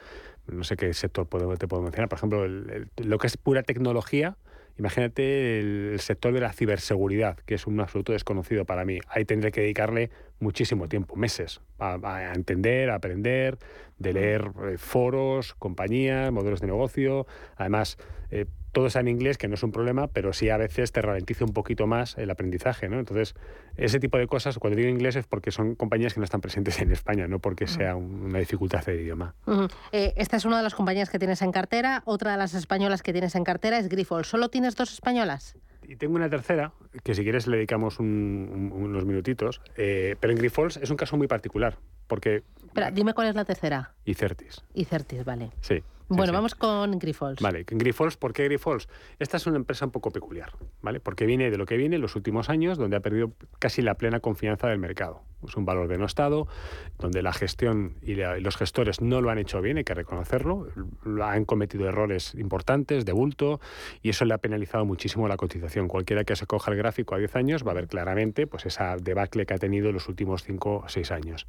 [0.47, 4.37] no sé qué sector te puedo mencionar, por ejemplo, lo que es pura tecnología.
[4.79, 8.99] Imagínate el, sector de la ciberseguridad, que es un absoluto desconocido para mí.
[9.07, 13.57] Ahí tendré que dedicarle muchísimo tiempo, meses, a, entender, a aprender,
[13.97, 17.25] de leer eh, foros, compañías, modelos de negocio.
[17.55, 17.97] Además,
[18.29, 18.45] eh,
[18.77, 21.43] todo está en inglés, que no es un problema, pero sí a veces te ralentiza
[21.43, 22.99] un poquito más el aprendizaje, ¿no?
[22.99, 23.33] Entonces,
[23.75, 26.79] ese tipo de cosas, cuando digo inglés es porque son compañías que no están presentes
[26.79, 29.33] en España, no porque sea una dificultad de idioma.
[29.91, 33.01] Eh, esta es una de las compañías que tienes en cartera, otra de las españolas
[33.01, 34.25] que tienes en cartera es Grifol.
[34.25, 35.57] ¿Solo tienes dos españolas?
[35.81, 36.71] Y tengo una tercera,
[37.03, 41.25] que si quieres le dedicamos unos minutitos, eh, pero en Grifols es un caso muy
[41.25, 42.43] particular, porque...
[42.63, 43.95] Espera, dime cuál es la tercera.
[44.05, 44.63] Icertis.
[44.75, 45.49] Icertis, vale.
[45.61, 45.81] Sí.
[46.09, 47.41] Bueno, vamos con Grifols.
[47.41, 48.87] Vale, Grifols, ¿por qué Grifols?
[49.19, 51.01] Esta es una empresa un poco peculiar, ¿vale?
[51.01, 53.95] Porque viene de lo que viene en los últimos años, donde ha perdido casi la
[53.95, 55.21] plena confianza del mercado.
[55.45, 56.47] Es un valor denostado,
[56.97, 60.67] donde la gestión y, los gestores no lo han hecho bien, hay que reconocerlo.
[61.21, 63.59] Han cometido errores importantes, de bulto,
[64.01, 65.87] y eso le ha penalizado muchísimo la cotización.
[65.87, 68.97] Cualquiera que se coja el gráfico a 10 años va a ver claramente pues, esa
[68.97, 71.45] debacle que ha tenido en los últimos 5 o 6 años.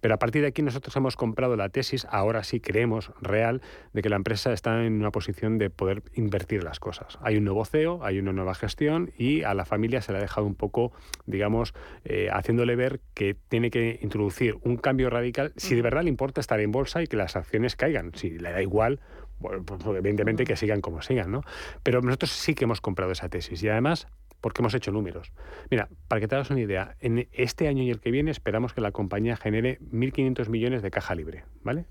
[0.00, 3.62] Pero a partir de aquí nosotros hemos comprado la tesis, ahora sí creemos, real,
[3.94, 7.18] de que la empresa está en una posición de poder invertir las cosas.
[7.22, 10.20] Hay un nuevo CEO, hay una nueva gestión y a la familia se le ha
[10.20, 10.92] dejado un poco,
[11.26, 16.08] digamos, eh, haciéndole ver que tiene que introducir un cambio radical si de verdad le
[16.08, 18.12] importa estar en bolsa y que las acciones caigan.
[18.14, 19.00] Si le da igual,
[19.40, 21.42] pues, evidentemente que sigan como sigan, ¿no?
[21.82, 24.08] Pero nosotros sí que hemos comprado esa tesis y además
[24.40, 25.32] porque hemos hecho números.
[25.70, 28.72] Mira, para que te hagas una idea, en este año y el que viene esperamos
[28.72, 31.84] que la compañía genere 1.500 millones de caja libre, ¿vale?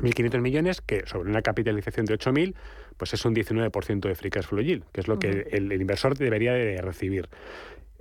[0.00, 2.54] 1.500 millones, que sobre una capitalización de 8.000,
[2.96, 6.16] pues es un 19% de free cash flow yield, que es lo que el, inversor
[6.16, 7.28] debería de recibir.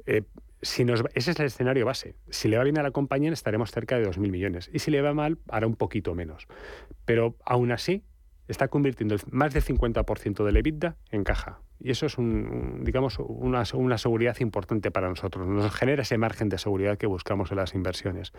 [0.05, 0.23] Eh,
[0.61, 2.15] si nos, ese es el escenario base.
[2.29, 4.69] Si le va bien a la compañía, estaremos cerca de 2.000 millones.
[4.73, 6.47] Y si le va mal, hará un poquito menos.
[7.05, 8.03] Pero aún así,
[8.47, 11.61] está convirtiendo más del 50% del EBITDA en caja.
[11.81, 15.47] Y eso es un, digamos, una, una, seguridad importante para nosotros.
[15.47, 18.33] Nos genera ese margen de seguridad que buscamos en las inversiones.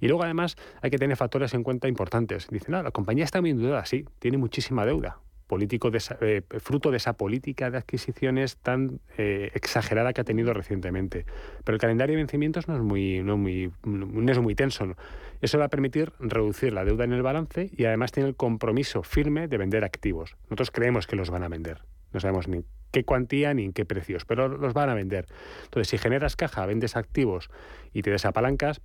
[0.00, 2.48] Y luego, además, hay que tener factores en cuenta importantes.
[2.50, 5.18] Dicen, no, la compañía está muy endeudada, sí, tiene muchísima deuda.
[5.46, 10.52] político de eh, fruto de esa política de adquisiciones tan eh, exagerada que ha tenido
[10.52, 11.26] recientemente.
[11.64, 14.94] Pero el calendario de vencimientos no es muy, no muy, no es muy tenso.
[15.40, 19.02] Eso va a permitir reducir la deuda en el balance y además tiene el compromiso
[19.02, 20.36] firme de vender activos.
[20.44, 21.82] Nosotros creemos que los van a vender.
[22.12, 25.26] No sabemos ni qué cuantía ni en qué precios, pero los van a vender.
[25.64, 27.50] Entonces, si generas caja, vendes activos
[27.92, 28.80] y te desapalancas,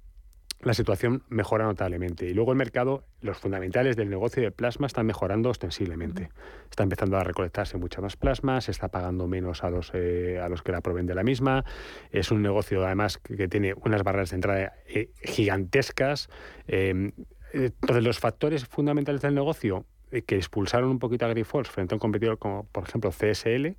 [0.61, 2.27] la situación mejora notablemente.
[2.27, 6.29] Y luego el mercado, los fundamentales del negocio de plasma están mejorando ostensiblemente.
[6.69, 10.49] Está empezando a recolectarse mucho más plasma, se está pagando menos a los, eh, a
[10.49, 11.65] los que la proveen de la misma.
[12.11, 16.29] Es un negocio además que, tiene unas barreras de entrada eh, gigantescas.
[16.67, 17.11] Em,
[17.53, 21.95] entonces los factores fundamentales del negocio eh, que expulsaron un poquito a Grifols frente a
[21.95, 23.75] un competidor como por ejemplo CSL,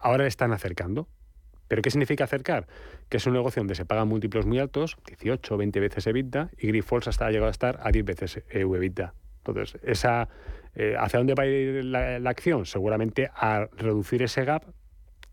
[0.00, 1.08] ahora están acercando.
[1.68, 2.66] ¿Pero qué significa acercar?
[3.08, 6.50] Que es un negocio donde se pagan múltiplos muy altos, 18 o 20 veces EBITDA,
[6.58, 9.14] y Grifols ha llegado a estar a 10 veces EBITDA.
[9.44, 10.28] Entonces, esa,
[10.74, 12.64] eh, ¿hacia dónde va a ir la, acción?
[12.64, 14.64] Seguramente a reducir ese gap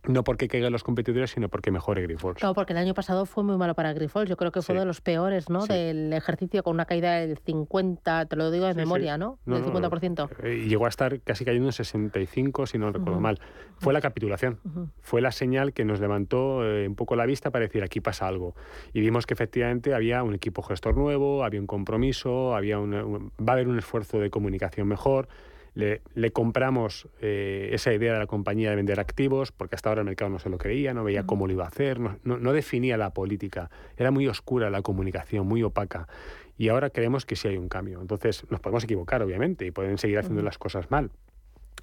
[0.07, 2.41] no porque caigan los competidores, sino porque mejore Grifols.
[2.43, 4.29] No, porque el año pasado fue muy malo para Grifols.
[4.29, 5.65] Yo creo que fue uno de los peores ¿no?
[5.65, 9.39] del ejercicio, con una caída del 50, te lo digo de memoria, ¿no?
[9.45, 10.29] Del 50%.
[10.43, 13.39] Eh, y llegó a estar casi cayendo en 65, si no recuerdo mal.
[13.77, 14.59] Fue la capitulación.
[15.01, 18.27] Fue la señal que nos levantó eh, un poco la vista para decir aquí pasa
[18.27, 18.55] algo.
[18.93, 23.51] Y vimos que efectivamente había un equipo gestor nuevo, había un compromiso, había va a
[23.53, 25.27] haber un esfuerzo de comunicación mejor
[25.75, 30.05] le, compramos eh, esa idea de la compañía de vender activos, porque hasta ahora el
[30.05, 32.97] mercado no se lo creía, no veía cómo lo iba a hacer, no, no, definía
[32.97, 36.07] la política, era muy oscura la comunicación, muy opaca.
[36.57, 37.99] Y ahora creemos que sí hay un cambio.
[37.99, 41.11] Entonces nos podemos equivocar, obviamente, y pueden seguir haciendo las cosas mal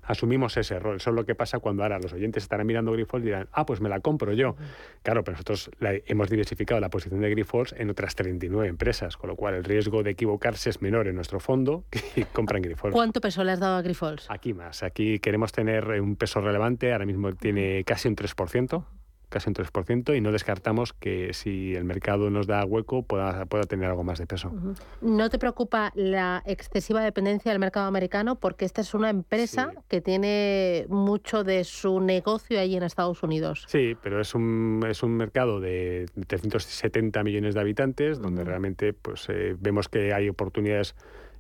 [0.03, 0.97] asumimos ese error.
[0.97, 3.67] Eso es lo que pasa cuando ahora los oyentes estarán mirando Grifols y dirán, ah,
[3.67, 4.57] pues me la compro yo.
[5.03, 9.37] Claro, pero nosotros hemos diversificado la posición de Grifols en otras 39 empresas, con lo
[9.37, 11.85] cual el riesgo de equivocarse es menor en nuestro fondo
[12.15, 12.93] que compran Grifols.
[12.93, 14.27] ¿Cuánto peso le has dado a Grifols?
[14.31, 14.83] Aquí más.
[14.83, 16.93] Aquí queremos tener un peso relevante.
[16.93, 18.85] Ahora mismo tiene casi un 3%
[19.33, 23.65] casi un 3%, y no descartamos que si el mercado nos da hueco pueda, pueda
[23.65, 24.53] tener algo más de peso.
[25.01, 28.37] ¿No te preocupa la excesiva dependencia del mercado americano?
[28.37, 33.65] Porque esta es una empresa que tiene mucho de su negocio ahí en Estados Unidos.
[33.67, 39.27] Sí, pero es un, es un mercado de 370 millones de habitantes, donde realmente pues,
[39.29, 40.95] eh, vemos que hay oportunidades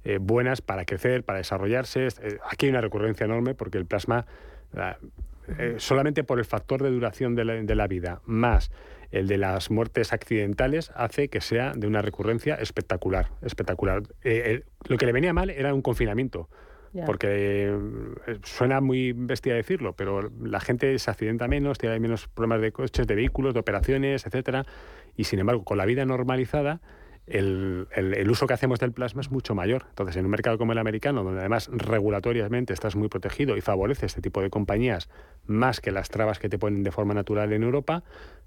[0.05, 2.07] eh, buenas para crecer, para desarrollarse.
[2.07, 4.27] Eh, aquí hay una recurrencia enorme porque el plasma
[5.59, 8.71] eh, solamente por el factor de duración de la, vida, más
[9.11, 13.29] el de las muertes accidentales, hace que sea de una recurrencia espectacular.
[13.43, 14.03] espectacular.
[14.23, 16.49] Eh, eh, lo que le venía mal era un confinamiento.
[17.07, 17.75] Porque
[18.43, 23.07] suena muy bestia decirlo, pero la gente se accidenta menos, tiene menos problemas de coches,
[23.07, 24.67] de vehículos, de operaciones, etcétera.
[25.17, 26.83] Y sin embargo, con la vida normalizada,
[27.27, 29.87] el, el, uso que hacemos del plasma es mucho mayor.
[29.91, 34.07] Entonces, en un mercado como el americano, donde además regulatoriamente estás muy protegido y favorece
[34.07, 35.09] este tipo de compañías
[35.47, 38.03] más que las trabas que te ponen de forma natural en Europa,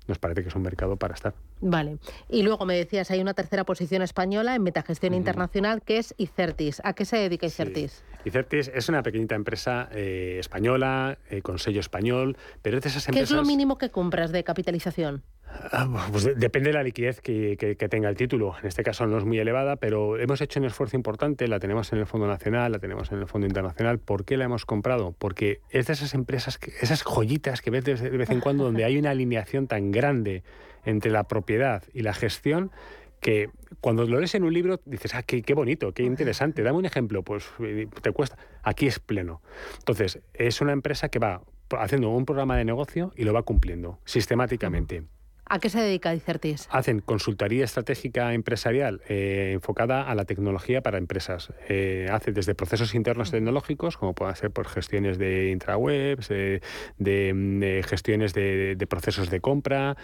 [0.08, 1.34] nos parece que es un mercado para estar.
[1.62, 1.98] Vale.
[2.30, 6.82] Y luego me decías, hay una tercera posición española en metagestión internacional que es Icertis.
[6.84, 8.04] ¿A qué se dedica Icertis?
[8.26, 13.08] Icertis es una pequeñita empresa eh, española, eh, con sello español, pero es de esas
[13.08, 13.30] empresas...
[13.30, 15.24] ¿Qué es lo mínimo que compras de capitalización?
[15.72, 18.56] Ah, pues depende de la liquidez que, tenga el título.
[18.62, 21.48] En este caso no es muy elevada, pero hemos hecho un esfuerzo importante.
[21.48, 24.00] La tenemos en el Fondo Nacional, la tenemos en el Fondo Internacional.
[24.00, 25.13] ¿Por qué la hemos comprado?
[25.18, 28.98] Porque es de esas empresas, esas joyitas que ves de vez en cuando donde hay
[28.98, 30.44] una alineación tan grande
[30.86, 32.72] entre la propiedad y la gestión
[33.26, 33.50] que
[33.82, 37.24] cuando lo lees en un libro dices, ah, qué, bonito, qué interesante, dame un ejemplo,
[37.24, 37.46] pues
[38.02, 38.38] te cuesta.
[38.62, 39.41] Aquí es pleno.
[39.80, 41.41] Entonces, es una empresa que va
[41.80, 45.04] haciendo un programa de negocio y lo va cumpliendo sistemáticamente.
[45.48, 46.68] ¿A qué se dedica Dicertis?
[46.72, 51.54] Hacen consultoría estratégica empresarial eh, enfocada a la tecnología para empresas.
[51.70, 56.62] Eh, hace desde procesos internos tecnológicos, como pueden ser por gestiones de intrawebs, eh,
[56.98, 59.96] de, mm, gestiones de, de, procesos de compra.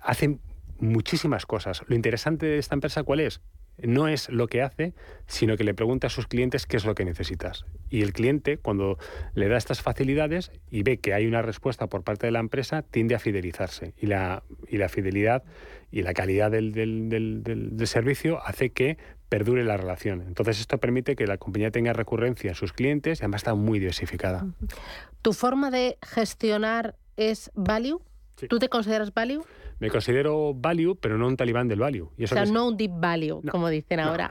[0.00, 0.40] hacen
[0.78, 1.82] muchísimas cosas.
[1.86, 3.40] Lo interesante de esta empresa, ¿cuál es?
[3.82, 4.94] No es lo que hace,
[5.26, 7.64] sino que le pregunta a sus clientes qué es lo que necesitas.
[7.90, 8.98] Y el cliente, cuando
[9.34, 12.82] le da estas facilidades y ve que hay una respuesta por parte de la empresa,
[12.82, 13.94] tiende a fidelizarse.
[13.96, 15.44] Y la, y la fidelidad
[15.90, 20.22] y la calidad del, del, servicio hace que perdure la relación.
[20.22, 23.78] Entonces esto permite que la compañía tenga recurrencia en sus clientes y además está muy
[23.78, 24.46] diversificada.
[25.22, 28.00] ¿Tu forma de gestionar es value?
[28.48, 29.42] ¿Tú te consideras value?
[29.78, 32.10] Me considero value, pero no un talibán del value.
[32.16, 34.30] Y eso o sea, no un deep value, como dicen ahora.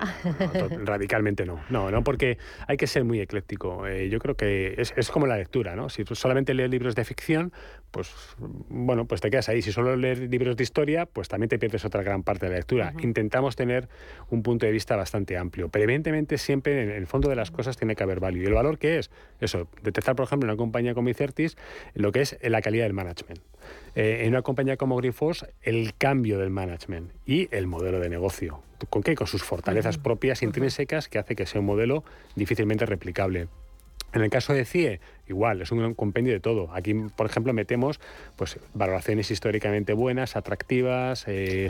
[0.83, 1.63] radicalmente no.
[1.69, 2.37] No, no, porque
[2.67, 3.85] hay que ser muy ecléctico.
[3.85, 5.89] Eh, yo creo que es, es, como la lectura, ¿no?
[5.89, 7.51] Si solamente lees libros de ficción,
[7.95, 8.13] pues
[8.67, 9.61] bueno, pues te quedas ahí.
[9.61, 12.57] Si solo lees libros de historia, pues también te pierdes otra gran parte de la
[12.57, 12.93] lectura.
[13.01, 13.87] Intentamos tener
[14.29, 17.77] un punto de vista bastante amplio, pero evidentemente siempre en el fondo de las cosas
[17.77, 18.43] tiene que haber value.
[18.43, 19.11] ¿Y el valor qué es?
[19.39, 21.55] Eso, detectar, por ejemplo, en una compañía como Icertis,
[21.93, 23.39] lo que es la calidad del management.
[23.95, 28.61] Eh, en una compañía como Grifols el cambio del management y el modelo de negocio.
[28.89, 29.15] ¿Con qué?
[29.15, 32.03] Con sus fortalezas propias intrínsecas que hace que sea un modelo
[32.35, 33.47] difícilmente replicable.
[34.15, 36.69] En el caso de CIE, igual, es un compendio de todo.
[36.73, 37.99] Aquí, por ejemplo, metemos
[38.35, 41.25] pues, valoraciones históricamente buenas, atractivas.
[41.27, 41.69] Eh,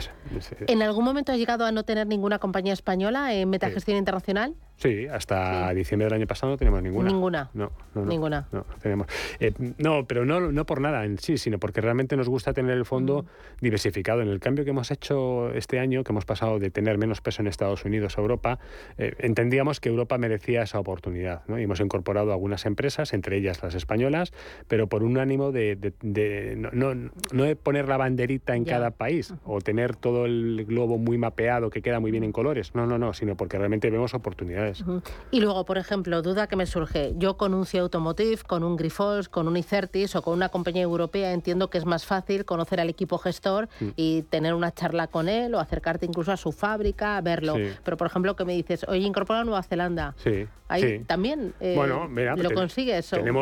[0.67, 4.55] ¿En algún momento ha llegado a no tener ninguna compañía española en metagestión internacional?
[4.77, 7.09] Sí, hasta diciembre del año pasado no tenemos ninguna.
[7.09, 7.49] Ninguna.
[7.53, 8.47] No, ninguna.
[8.51, 9.07] No, tenemos.
[9.39, 12.75] Eh, no, pero no, no por nada en sí, sino porque realmente nos gusta tener
[12.75, 13.25] el fondo
[13.61, 14.21] diversificado.
[14.21, 17.41] En el cambio que hemos hecho este año, que hemos pasado de tener menos peso
[17.41, 18.59] en Estados Unidos a Europa,
[18.97, 21.43] eh, entendíamos que Europa merecía esa oportunidad.
[21.47, 24.33] Y hemos incorporado algunas empresas, entre ellas las españolas,
[24.67, 25.93] pero por un ánimo de,
[26.57, 31.17] no, no, de poner la banderita en cada país o tener todo el globo muy
[31.17, 32.73] mapeado que queda muy bien en colores.
[32.75, 34.83] No, no, no, sino porque realmente vemos oportunidades.
[35.31, 38.75] Y luego, por ejemplo, duda que me surge, yo con un CIA Automotive, con un
[38.75, 42.79] Grifols, con un Icertis o con una compañía europea entiendo que es más fácil conocer
[42.79, 43.89] al equipo gestor mm.
[43.95, 47.55] y tener una charla con él o acercarte incluso a su fábrica, a verlo.
[47.83, 50.15] Pero, por ejemplo, que me dices, oye, incorpora a Nueva Zelanda.
[50.17, 50.47] Sí.
[50.67, 53.09] Ahí también eh, bueno, lo consigues.
[53.11, 53.34] Tenemos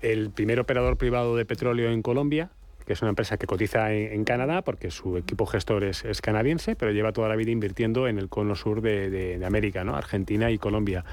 [0.00, 2.50] el primer operador privado de petróleo en Colombia,
[2.86, 6.92] que es una empresa que cotiza en, Canadá porque su equipo gestor es, canadiense, pero
[6.92, 9.94] lleva toda la vida invirtiendo en el cono sur de, América, ¿no?
[9.96, 11.04] Argentina y Colombia.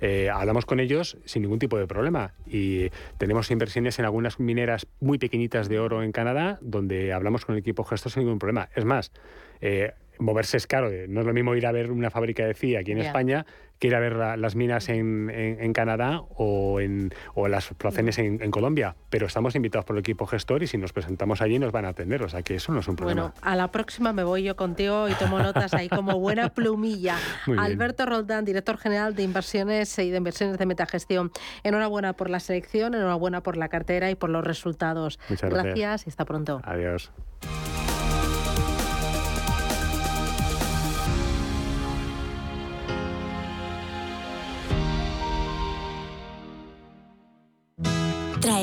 [0.00, 4.86] Eh, hablamos con ellos sin ningún tipo de problema y tenemos inversiones en algunas mineras
[5.00, 8.68] muy pequeñitas de oro en Canadá donde hablamos con el equipo gestor sin ningún problema.
[8.74, 9.12] Es más,
[9.60, 10.90] eh, moverse es caro.
[11.08, 13.46] No es lo mismo ir a ver una fábrica de CIA aquí en España
[13.78, 18.42] que ir a ver las minas en, en, Canadá o, en, o las placenes en,
[18.42, 18.96] en, Colombia.
[19.10, 21.88] Pero estamos invitados por el equipo gestor y si nos presentamos allí nos van a
[21.88, 22.22] atender.
[22.22, 23.22] O sea que eso no es un problema.
[23.22, 27.18] Bueno, a la próxima me voy yo contigo y tomo notas ahí como buena plumilla.
[27.58, 31.30] Alberto Roldán, director general de inversiones y de inversiones de metagestión.
[31.62, 35.18] Enhorabuena por la selección, enhorabuena por la cartera y por los resultados.
[35.28, 35.74] Muchas gracias.
[35.74, 36.60] gracias y hasta pronto.
[36.64, 37.12] Adiós.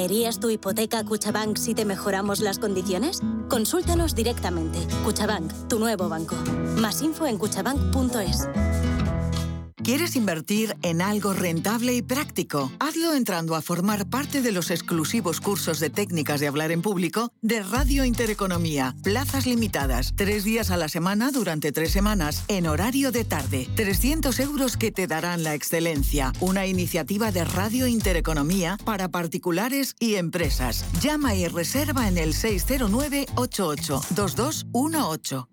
[0.03, 3.21] ¿Traerías tu hipoteca Cuchabank si te mejoramos las condiciones?
[3.47, 4.77] Consúltanos directamente.
[5.05, 6.35] Cuchabank, tu nuevo banco.
[6.75, 8.49] Más info en cuchabank.es.
[9.83, 12.71] ¿Quieres invertir en algo rentable y práctico?
[12.79, 17.33] Hazlo entrando a formar parte de los exclusivos cursos de técnicas de hablar en público
[17.41, 18.95] de Radio Intereconomía.
[19.03, 23.67] Plazas limitadas, tres días a la semana durante tres semanas, en horario de tarde.
[23.75, 26.31] 300 euros que te darán la excelencia.
[26.39, 30.85] Una iniciativa de Radio Intereconomía para particulares y empresas.
[31.01, 35.52] Llama y reserva en el 609 88 2218.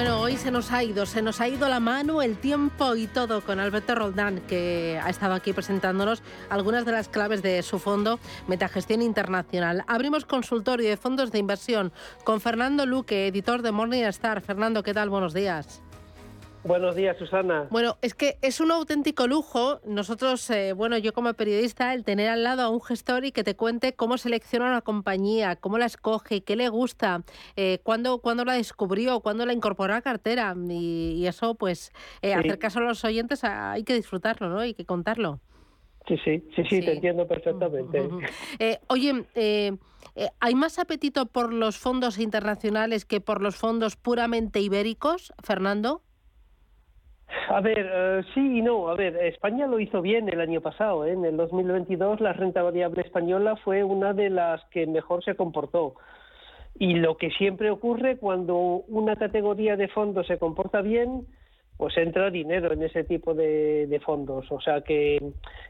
[0.00, 3.06] Bueno, hoy se nos ha ido, se nos ha ido la mano, el tiempo y
[3.06, 7.78] todo con Alberto Roldán, que ha estado aquí presentándonos algunas de las claves de su
[7.78, 9.84] fondo Metagestión Internacional.
[9.86, 11.92] Abrimos consultorio de fondos de inversión
[12.24, 14.40] con Fernando Luque, editor de Morningstar.
[14.40, 15.10] Fernando, ¿qué tal?
[15.10, 15.82] Buenos días.
[16.62, 17.68] Buenos días, Susana.
[17.70, 19.80] Bueno, es que es un auténtico lujo.
[19.86, 23.42] Nosotros, eh, bueno, yo como periodista, el tener al lado a un gestor y que
[23.42, 27.22] te cuente cómo selecciona una compañía, cómo la escoge, qué le gusta,
[27.56, 30.54] eh, cuándo, la descubrió, cuándo la incorporó a cartera.
[30.68, 34.58] Y, eso, pues, eh, hacer caso a los oyentes, hay que disfrutarlo, ¿no?
[34.58, 35.40] Hay que contarlo.
[36.06, 38.06] Sí, sí, sí, sí, te entiendo perfectamente.
[38.88, 39.24] oye,
[40.40, 46.02] ¿hay más apetito por los fondos internacionales que por los fondos puramente ibéricos, Fernando?
[47.48, 48.88] A ver, eh, sí y no.
[48.88, 51.04] A ver, España lo hizo bien el año pasado.
[51.04, 51.12] ¿eh?
[51.12, 55.94] En el 2022 la renta variable española fue una de las que mejor se comportó.
[56.78, 58.56] Y lo que siempre ocurre cuando
[58.88, 61.26] una categoría de fondos se comporta bien,
[61.76, 64.46] pues entra dinero en ese tipo de, fondos.
[64.50, 65.18] O sea que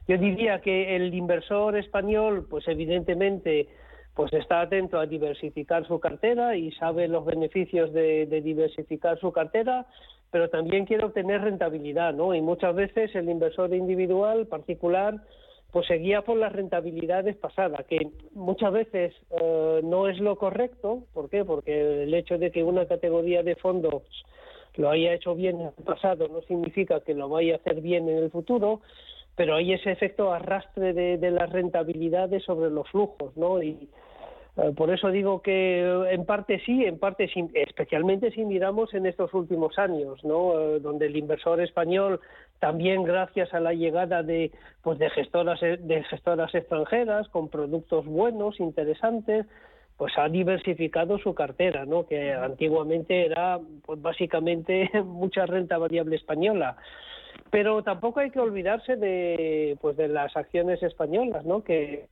[0.06, 3.68] yo diría que el inversor español, pues evidentemente,
[4.14, 9.86] pues está atento a diversificar su cartera y sabe los beneficios de diversificar su cartera,
[10.30, 12.34] pero también quiere obtener rentabilidad, ¿no?
[12.34, 15.16] Y muchas veces el inversor individual, particular,
[15.72, 21.04] pues se guía por las rentabilidades pasadas, que muchas veces eh, no es lo correcto.
[21.12, 21.44] ¿Por qué?
[21.44, 24.02] Porque el hecho de que una categoría de fondos
[24.76, 28.08] lo haya hecho bien en el pasado no significa que lo vaya a hacer bien
[28.08, 28.80] en el futuro,
[29.36, 33.62] pero hay ese efecto arrastre de, de las rentabilidades sobre los flujos, ¿no?
[33.62, 33.88] Y,
[34.76, 39.06] por eso digo que eh, en parte sí, en parte sí, especialmente si miramos en
[39.06, 40.58] estos últimos años, ¿no?
[40.60, 42.20] Eh, donde el inversor español
[42.58, 44.50] también gracias a la llegada de
[44.82, 49.46] pues de gestoras de gestoras extranjeras con productos buenos, interesantes,
[49.96, 52.06] pues ha diversificado su cartera, ¿no?
[52.06, 56.76] Que antiguamente era pues básicamente mucha renta variable española.
[57.50, 61.62] Pero tampoco hay que olvidarse de pues de las acciones españolas, ¿no?
[61.64, 62.08] Que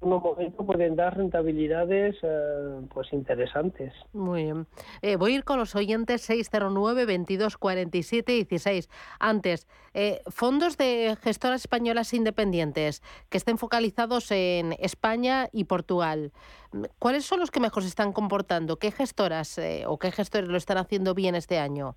[0.00, 3.92] un momento pueden dar rentabilidades eh, pues interesantes.
[4.12, 4.66] Muy bien.
[5.02, 8.88] Eh, voy a ir con los oyentes 609 22 47 16.
[9.18, 16.32] Antes, eh, fondos de gestoras españolas independientes que estén focalizados en España y Portugal.
[16.98, 18.78] ¿Cuáles son los que mejor se están comportando?
[18.78, 21.96] ¿Qué gestoras o qué gestores lo están haciendo bien este año?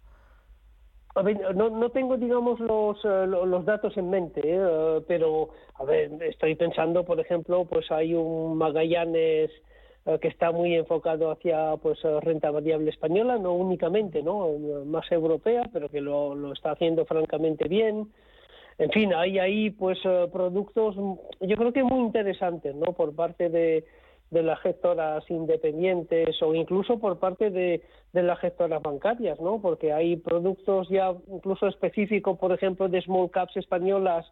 [1.16, 5.01] A ver, no, no tengo, digamos, los, los datos en mente, ¿eh?
[5.07, 9.49] pero, a ver, estoy pensando, por ejemplo, pues hay un Magallanes
[10.22, 14.49] que está muy enfocado hacia pues renta variable española, no únicamente, ¿no?
[14.86, 18.07] Más europea, pero que lo, lo está haciendo francamente bien.
[18.78, 19.99] En fin, hay ahí pues
[20.32, 20.95] productos,
[21.41, 22.93] yo creo que muy interesantes, ¿no?
[22.93, 23.84] Por parte de,
[24.32, 27.82] de las gestoras independientes o incluso por parte de,
[28.13, 29.59] de, las gestoras bancarias, ¿no?
[29.59, 34.25] Porque hay productos ya incluso específicos, por ejemplo, de small caps españolas,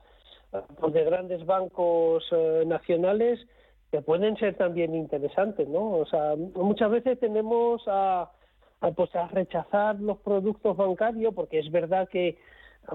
[0.53, 3.39] eh, pues de grandes bancos eh, nacionales,
[3.91, 5.91] que pueden ser también interesantes, ¿no?
[5.93, 8.29] O sea, muchas veces tenemos a,
[8.81, 12.37] a, pues a rechazar los productos bancarios porque es verdad que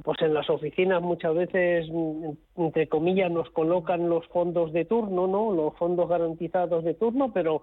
[0.01, 1.87] pues en las oficinas muchas veces,
[2.57, 5.53] entre comillas, nos colocan los fondos de turno, ¿no?
[5.53, 7.63] Los fondos garantizados de turno, pero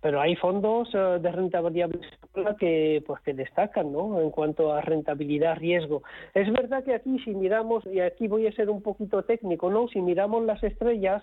[0.00, 1.98] pero hay fondos eh, de renta variable
[2.60, 4.20] que pues que destacan, ¿no?
[4.20, 6.02] En cuanto a rentabilidad riesgo.
[6.34, 9.88] Es verdad que aquí si miramos y aquí voy a ser un poquito técnico, ¿no?
[9.88, 11.22] Si miramos las estrellas,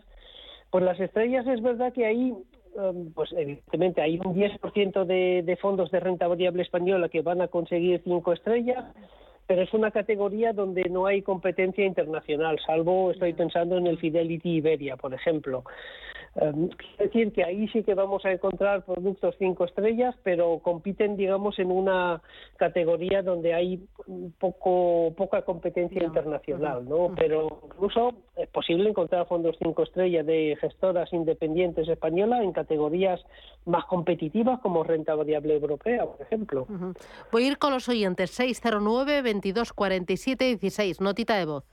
[0.71, 2.33] pues las estrellas es verdad que ahí
[2.75, 7.41] em, pues evidentemente hay un 10% de, de fondos de renta variable española que van
[7.41, 8.83] a conseguir cinco estrellas
[9.51, 14.49] pero es una categoría donde no hay competencia internacional, salvo estoy pensando en el Fidelity
[14.49, 15.65] Iberia, por ejemplo.
[16.33, 21.17] Um, es decir, que ahí sí que vamos a encontrar productos cinco estrellas, pero compiten,
[21.17, 22.21] digamos, en una
[22.55, 23.85] categoría donde hay
[24.39, 27.13] poco poca competencia internacional, ¿no?
[27.17, 33.19] Pero incluso es posible encontrar fondos cinco estrellas de gestoras independientes españolas en categorías
[33.65, 36.65] más competitivas como renta variable europea, por ejemplo.
[37.31, 41.01] Voy a ir con los oyentes 609 22 47 16.
[41.01, 41.65] Notita de voz.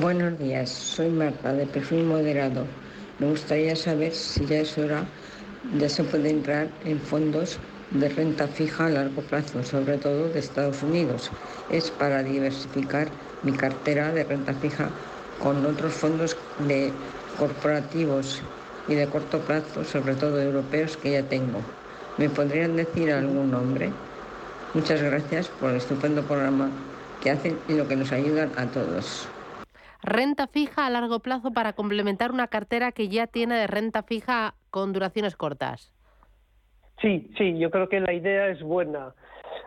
[0.00, 2.64] Buenos días, soy Marta de perfil moderado.
[3.18, 5.04] Me gustaría saber si ya es hora,
[5.78, 7.58] ya se puede entrar en fondos
[7.92, 11.30] de renta fija a largo plazo, sobre todo de Estados Unidos.
[11.70, 13.08] Es para diversificar
[13.42, 14.88] mi cartera de renta fija
[15.42, 16.36] con otros fondos
[16.66, 16.92] de
[17.38, 18.42] corporativos
[18.88, 21.60] y de corto plazo, sobre todo europeos, que ya tengo.
[22.18, 23.90] ¿Me podrían decir algún nombre?
[24.74, 26.70] Muchas gracias por el estupendo programa
[27.22, 29.28] que hacen y lo que nos ayudan a todos
[30.02, 34.54] renta fija a largo plazo para complementar una cartera que ya tiene de renta fija
[34.70, 35.92] con duraciones cortas.
[37.00, 39.14] Sí, sí, yo creo que la idea es buena.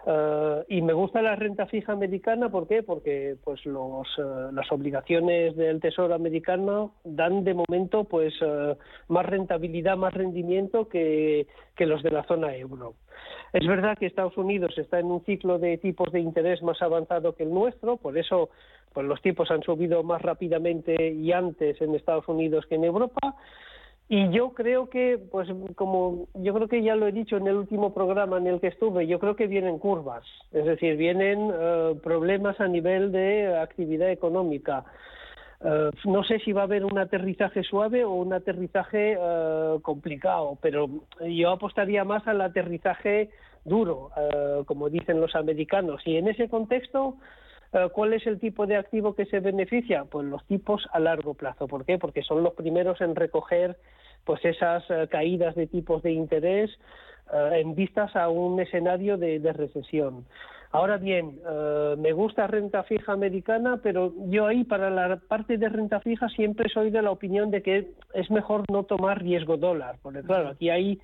[0.06, 2.84] Uh, y me gusta la renta fija americana, ¿por qué?
[2.84, 8.76] Porque pues los, uh, las obligaciones del Tesoro americano dan de momento pues uh,
[9.08, 12.94] más rentabilidad, más rendimiento que, que los de la zona euro.
[13.56, 17.36] Es verdad que Estados Unidos está en un ciclo de tipos de interés más avanzado
[17.36, 18.50] que el nuestro, por eso
[18.92, 23.34] pues los tipos han subido más rápidamente y antes en Estados Unidos que en Europa.
[24.10, 27.56] Y yo creo que, pues como yo creo que ya lo he dicho en el
[27.56, 31.98] último programa en el que estuve, yo creo que vienen curvas, es decir, vienen uh,
[32.04, 34.84] problemas a nivel de actividad económica.
[35.62, 40.58] Uh, no sé si va a haber un aterrizaje suave o un aterrizaje uh, complicado,
[40.62, 40.90] pero
[41.22, 43.30] yo apostaría más al aterrizaje
[43.64, 44.12] duro,
[44.68, 46.02] como dicen los americanos.
[46.06, 47.18] Y en ese contexto,
[47.76, 50.06] Eh, ¿Cuál es el tipo de activo que se beneficia?
[50.06, 51.68] Pues los tipos a largo plazo.
[51.68, 51.98] ¿Por qué?
[51.98, 53.78] Porque son los primeros en recoger
[54.24, 56.72] pues esas eh, caídas de tipos de interés
[57.34, 60.26] eh, en vistas a un escenario de, recesión.
[60.76, 61.40] Ahora bien,
[61.98, 66.70] me gusta renta fija americana, pero yo ahí para la parte de renta fija siempre
[66.70, 70.70] soy de la opinión de que es mejor no tomar riesgo dólar, porque claro, aquí
[70.70, 71.00] hay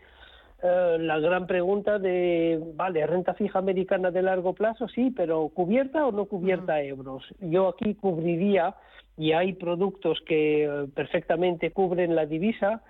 [0.63, 6.05] eh, la gran pregunta de, vale, renta fija americana de largo plazo, sí, pero ¿cubierta
[6.05, 7.24] o no cubierta euros?
[7.39, 8.76] Yo aquí cubriría,
[9.17, 12.84] y hay productos que eh, perfectamente cubren la divisa,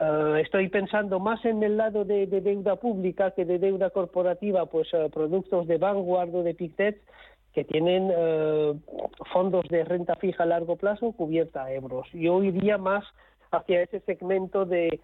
[0.00, 4.88] eh, estoy pensando más en el lado de, deuda pública que de deuda corporativa, pues
[5.12, 7.00] productos de Vanguard o de Pictet
[7.52, 8.12] que tienen
[9.32, 12.08] fondos de renta fija a largo plazo cubierta a euros.
[12.12, 13.04] Yo iría más
[13.52, 15.00] hacia ese segmento de,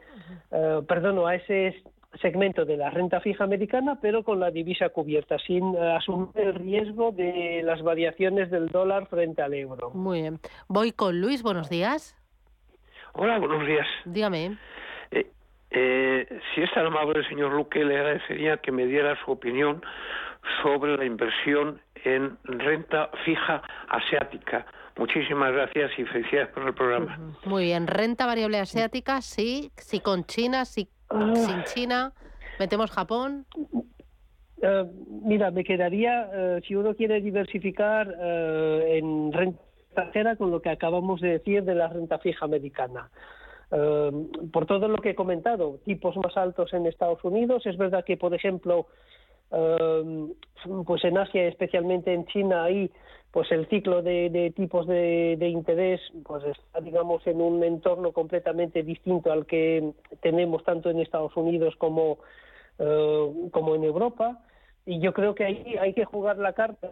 [0.89, 1.81] perdón, a ese
[2.21, 6.55] segmento de la renta fija americana, pero con la divisa cubierta, sin eh, asumir el
[6.55, 9.91] riesgo de las variaciones del dólar frente al euro.
[9.91, 10.41] Muy bien.
[10.69, 12.17] Voy con Luis, buenos días.
[13.13, 13.87] Hola, buenos días.
[14.05, 14.57] Dígame.
[15.11, 15.27] Eh,
[15.71, 19.83] eh, si es tan amable el señor Luque, le agradecería que me diera su opinión
[20.63, 24.67] sobre la inversión en renta fija asiática.
[24.97, 27.19] Muchísimas gracias y felicidades por el programa.
[27.45, 31.33] Muy bien, renta variable asiática, sí, sí con China, sí Ah.
[31.35, 32.13] sin China,
[32.59, 33.45] metemos Japón.
[34.63, 34.85] Eh,
[35.25, 39.61] mira, me quedaría, eh, si uno quiere diversificar eh, en renta
[39.91, 43.11] extranjera, con lo que acabamos de decir de la renta fija americana.
[44.53, 48.17] por todo lo que he comentado, tipos más altos en Estados Unidos, es verdad que,
[48.17, 48.87] por ejemplo,
[50.87, 52.91] pues en Asia, especialmente en China, ahí
[53.31, 59.31] pues el ciclo de, tipos de, interés pues está digamos en un entorno completamente distinto
[59.31, 62.19] al que tenemos tanto en Estados Unidos como
[62.79, 64.43] eh, como en Europa
[64.87, 66.91] y yo creo que ahí hay que jugar la carta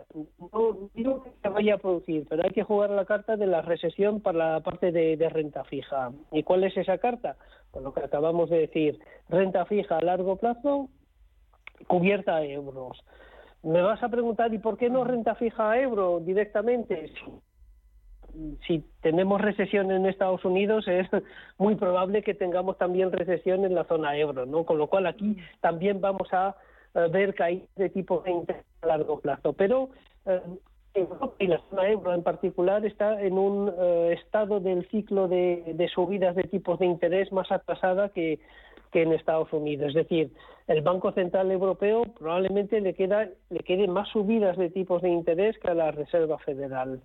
[0.53, 3.63] no digo que se vaya a producir pero hay que jugar la carta de la
[3.63, 7.37] recesión para la parte de, de renta fija y cuál es esa carta
[7.71, 10.89] pues lo que acabamos de decir renta fija a largo plazo
[11.87, 13.03] cubierta a euros
[13.63, 17.13] me vas a preguntar, ¿y por qué no renta fija a euro directamente?
[18.67, 21.09] Si, tenemos recesión en Estados Unidos, es
[21.59, 24.65] muy probable que tengamos también recesión en la zona euro, ¿no?
[24.65, 26.55] Con lo cual aquí también vamos a
[26.95, 29.53] ver caídas de tipo de interés a largo plazo.
[29.53, 29.91] Pero
[30.27, 30.41] eh,
[30.95, 35.75] Europa y la zona euro en particular está en un eh, estado del ciclo de,
[35.75, 38.41] de subidas de tipos de interés más atrasada que,
[38.91, 39.89] que en Estados Unidos.
[39.89, 40.31] Es decir,
[40.67, 45.59] el Banco Central Europeo probablemente le queda le quede más subidas de tipos de interés
[45.59, 47.01] que a la Reserva Federal.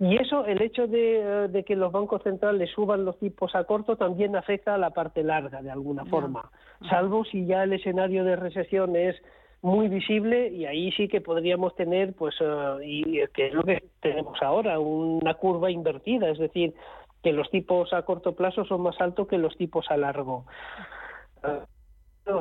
[0.00, 3.96] Y eso, el hecho de, de, que los bancos centrales suban los tipos a corto
[3.96, 6.50] también afecta a la parte larga de alguna forma,
[6.88, 9.16] salvo si ya el escenario de recesión es
[9.60, 13.82] muy visible y ahí sí que podríamos tener pues eh, y que es lo que
[14.00, 16.28] tenemos ahora una curva invertida.
[16.28, 16.74] Es decir
[17.22, 20.44] que los tipos a corto plazo son más altos que los tipos a largo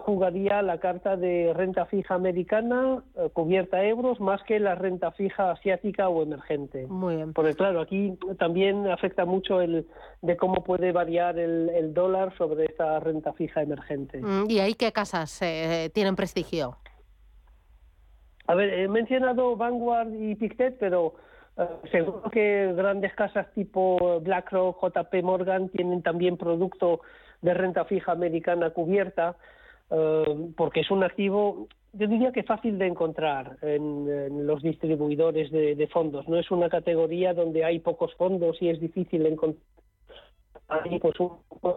[0.06, 5.12] jugaría la carta de renta fija americana eh, cubierta a euros más que la renta
[5.12, 6.88] fija asiática o emergente.
[6.88, 7.34] Muy bien.
[7.34, 9.88] Porque claro, aquí también afecta mucho el
[10.22, 14.22] de cómo puede variar el, dólar sobre esta renta fija emergente.
[14.22, 16.78] Mm, ¿Y ahí qué casas eh, tienen prestigio?
[18.48, 21.16] A ver, he mencionado Vanguard y Pictet, pero
[21.58, 27.02] eh, seguro que grandes casas tipo BlackRock, JP Morgan tienen también producto
[27.44, 29.36] de renta fija americana cubierta,
[29.92, 35.88] eh, porque es un activo, yo diría que fácil de encontrar en, los distribuidores de,
[35.92, 36.28] fondos.
[36.28, 39.64] No es una categoría donde hay pocos fondos y es difícil encontrar.
[41.00, 41.76] pues,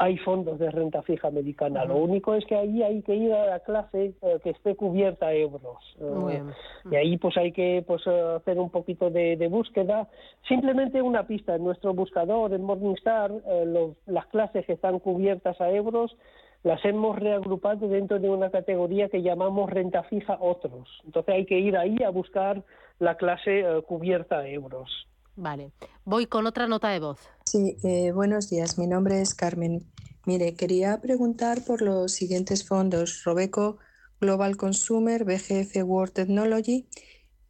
[0.00, 1.84] hay fondos de renta fija americana.
[1.84, 5.26] Lo único es que ahí hay que ir a la clase eh, que esté cubierta
[5.26, 5.76] a euros.
[6.00, 6.42] Eh,
[6.90, 10.08] y ahí pues hay que pues hacer un poquito de, búsqueda.
[10.48, 15.70] Simplemente una pista en nuestro buscador, en Morningstar, eh, las clases que están cubiertas a
[15.70, 16.16] euros
[16.62, 20.88] las hemos reagrupado dentro de una categoría que llamamos renta fija otros.
[21.04, 22.62] Entonces hay que ir ahí a buscar
[22.98, 25.06] la clase cubierta a euros.
[25.36, 25.72] Vale.
[26.04, 27.20] Voy con otra nota de voz.
[27.44, 28.78] Sí, eh, buenos días.
[28.78, 29.80] Mi nombre es Carmen.
[30.26, 33.78] Mire, quería preguntar por los siguientes fondos: Robeco
[34.20, 36.86] Global Consumer, BGF World Technology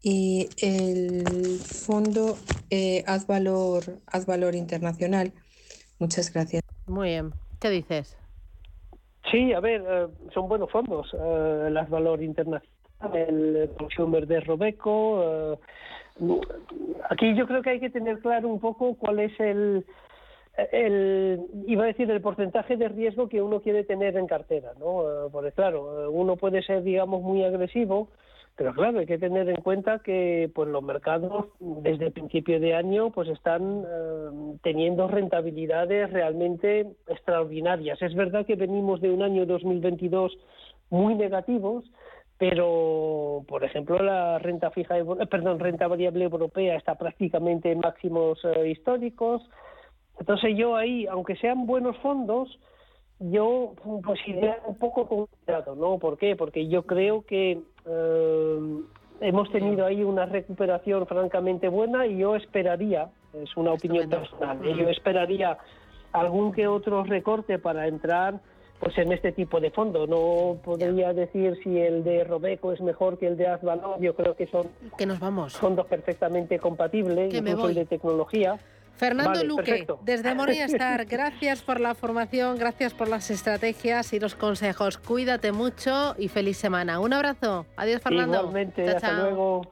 [0.03, 2.37] y el fondo
[2.71, 5.33] eh, Ad, Valor, Ad Valor Internacional.
[5.99, 6.63] Muchas gracias.
[6.87, 7.33] Muy bien.
[7.61, 8.17] ¿Qué dices?
[9.31, 11.13] Sí, a ver, eh, son buenos fondos.
[11.13, 12.69] el Ad Valor Internacional,
[13.15, 15.59] el Consumer de Robeco
[17.09, 19.85] Aquí yo creo que hay que tener claro un poco cuál es el,
[20.73, 25.03] el iba a decir el porcentaje de riesgo que uno quiere tener en cartera, ¿no?
[25.03, 28.09] Eh, porque claro, uno puede ser digamos muy agresivo
[28.57, 32.75] Pero claro, hay que tener en cuenta que pues los mercados desde el principio de
[32.75, 38.01] año pues están eh, teniendo rentabilidades realmente extraordinarias.
[38.03, 40.37] Es verdad que venimos de un año 2022
[40.91, 41.85] muy negativos,
[42.41, 48.41] pero por ejemplo la renta fija, eh, perdón, renta variable europea está prácticamente en máximos
[48.45, 49.43] eh, históricos.
[50.19, 52.59] Entonces yo ahí, aunque sean buenos fondos,
[53.19, 55.99] yo pues iría un poco con cuidado, ¿no?
[55.99, 56.35] ¿Por qué?
[56.35, 58.59] Porque yo creo que eh,
[59.21, 64.75] hemos tenido ahí una recuperación francamente buena y yo esperaría, es una opinión personal, ¿eh?
[64.79, 65.59] yo esperaría
[66.13, 68.41] algún que otro recorte para entrar
[68.81, 70.07] pues en este tipo de fondo.
[70.07, 74.35] No podría decir si el de Robeco es mejor que el de Asvalor, yo creo
[74.35, 75.57] que son que nos vamos.
[75.57, 78.59] fondos perfectamente compatibles, incluso el de tecnología.
[78.97, 84.99] Fernando Luque, desde Morningstar, gracias por la formación, gracias por las estrategias y los consejos.
[84.99, 87.01] Cuídate mucho y feliz semana.
[87.01, 87.67] Un abrazo.
[87.77, 88.41] Adiós, Fernando.
[88.41, 89.63] Igualmente, hasta luego.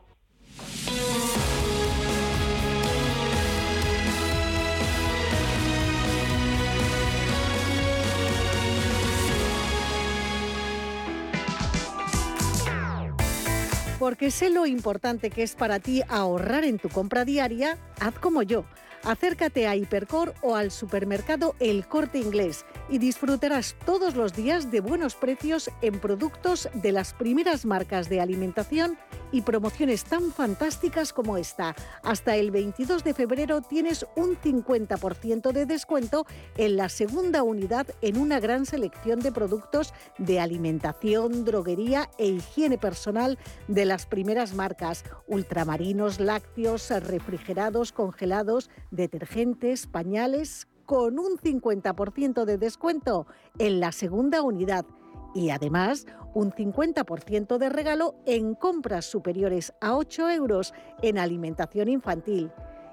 [13.99, 18.43] Porque sé lo importante que es para ti ahorrar en tu compra diaria, haz como
[18.43, 18.65] yo.
[19.05, 24.81] Acércate a Hipercor o al supermercado El Corte Inglés y disfrutarás todos los días de
[24.81, 28.99] buenos precios en productos de las primeras marcas de alimentación
[29.33, 31.75] y promociones tan fantásticas como esta.
[32.03, 36.27] Hasta el 22 de febrero tienes un 50% de descuento
[36.57, 42.79] en la segunda unidad en una gran selección de productos de alimentación, droguería e higiene
[42.79, 52.57] personal de las primeras marcas, ultramarinos, lácteos, refrigerados, congelados, detergentes, pañales, con un 50% de
[52.57, 53.27] descuento
[53.59, 54.87] en la segunda unidad
[55.35, 62.51] y además un 50% de regalo en compras superiores a 8 euros en alimentación infantil.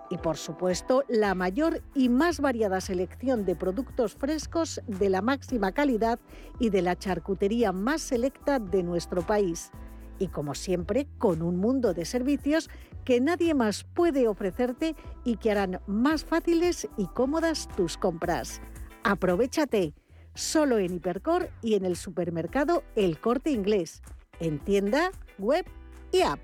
[0.10, 5.72] Y por supuesto, la mayor y más variada selección de productos frescos de la máxima
[5.72, 6.20] calidad
[6.60, 9.72] y de la charcutería más selecta de nuestro país.
[10.20, 12.70] Y como siempre, con un mundo de servicios
[13.04, 18.62] que nadie más puede ofrecerte y que harán más fáciles y cómodas tus compras.
[19.04, 19.94] Aprovechate
[20.36, 24.04] solo en Hipercor y en el supermercado El Corte Inglés,
[24.40, 25.66] en tienda, web
[26.12, 26.40] y app.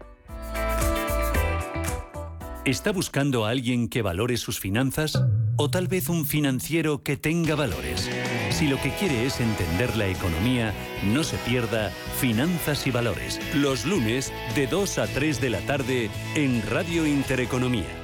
[2.63, 5.19] ¿Está buscando a alguien que valore sus finanzas?
[5.57, 8.07] ¿O tal vez un financiero que tenga valores?
[8.51, 10.71] Si lo que quiere es entender la economía,
[11.03, 11.89] no se pierda
[12.19, 18.00] Finanzas y Valores, los lunes de 2 a 3 de la tarde en Radio Intereconomía.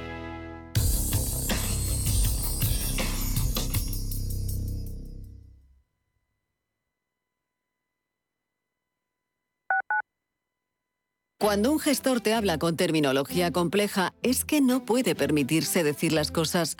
[11.40, 16.32] Cuando un gestor te habla con terminología compleja, es que no puede permitirse decir las
[16.32, 16.76] cosas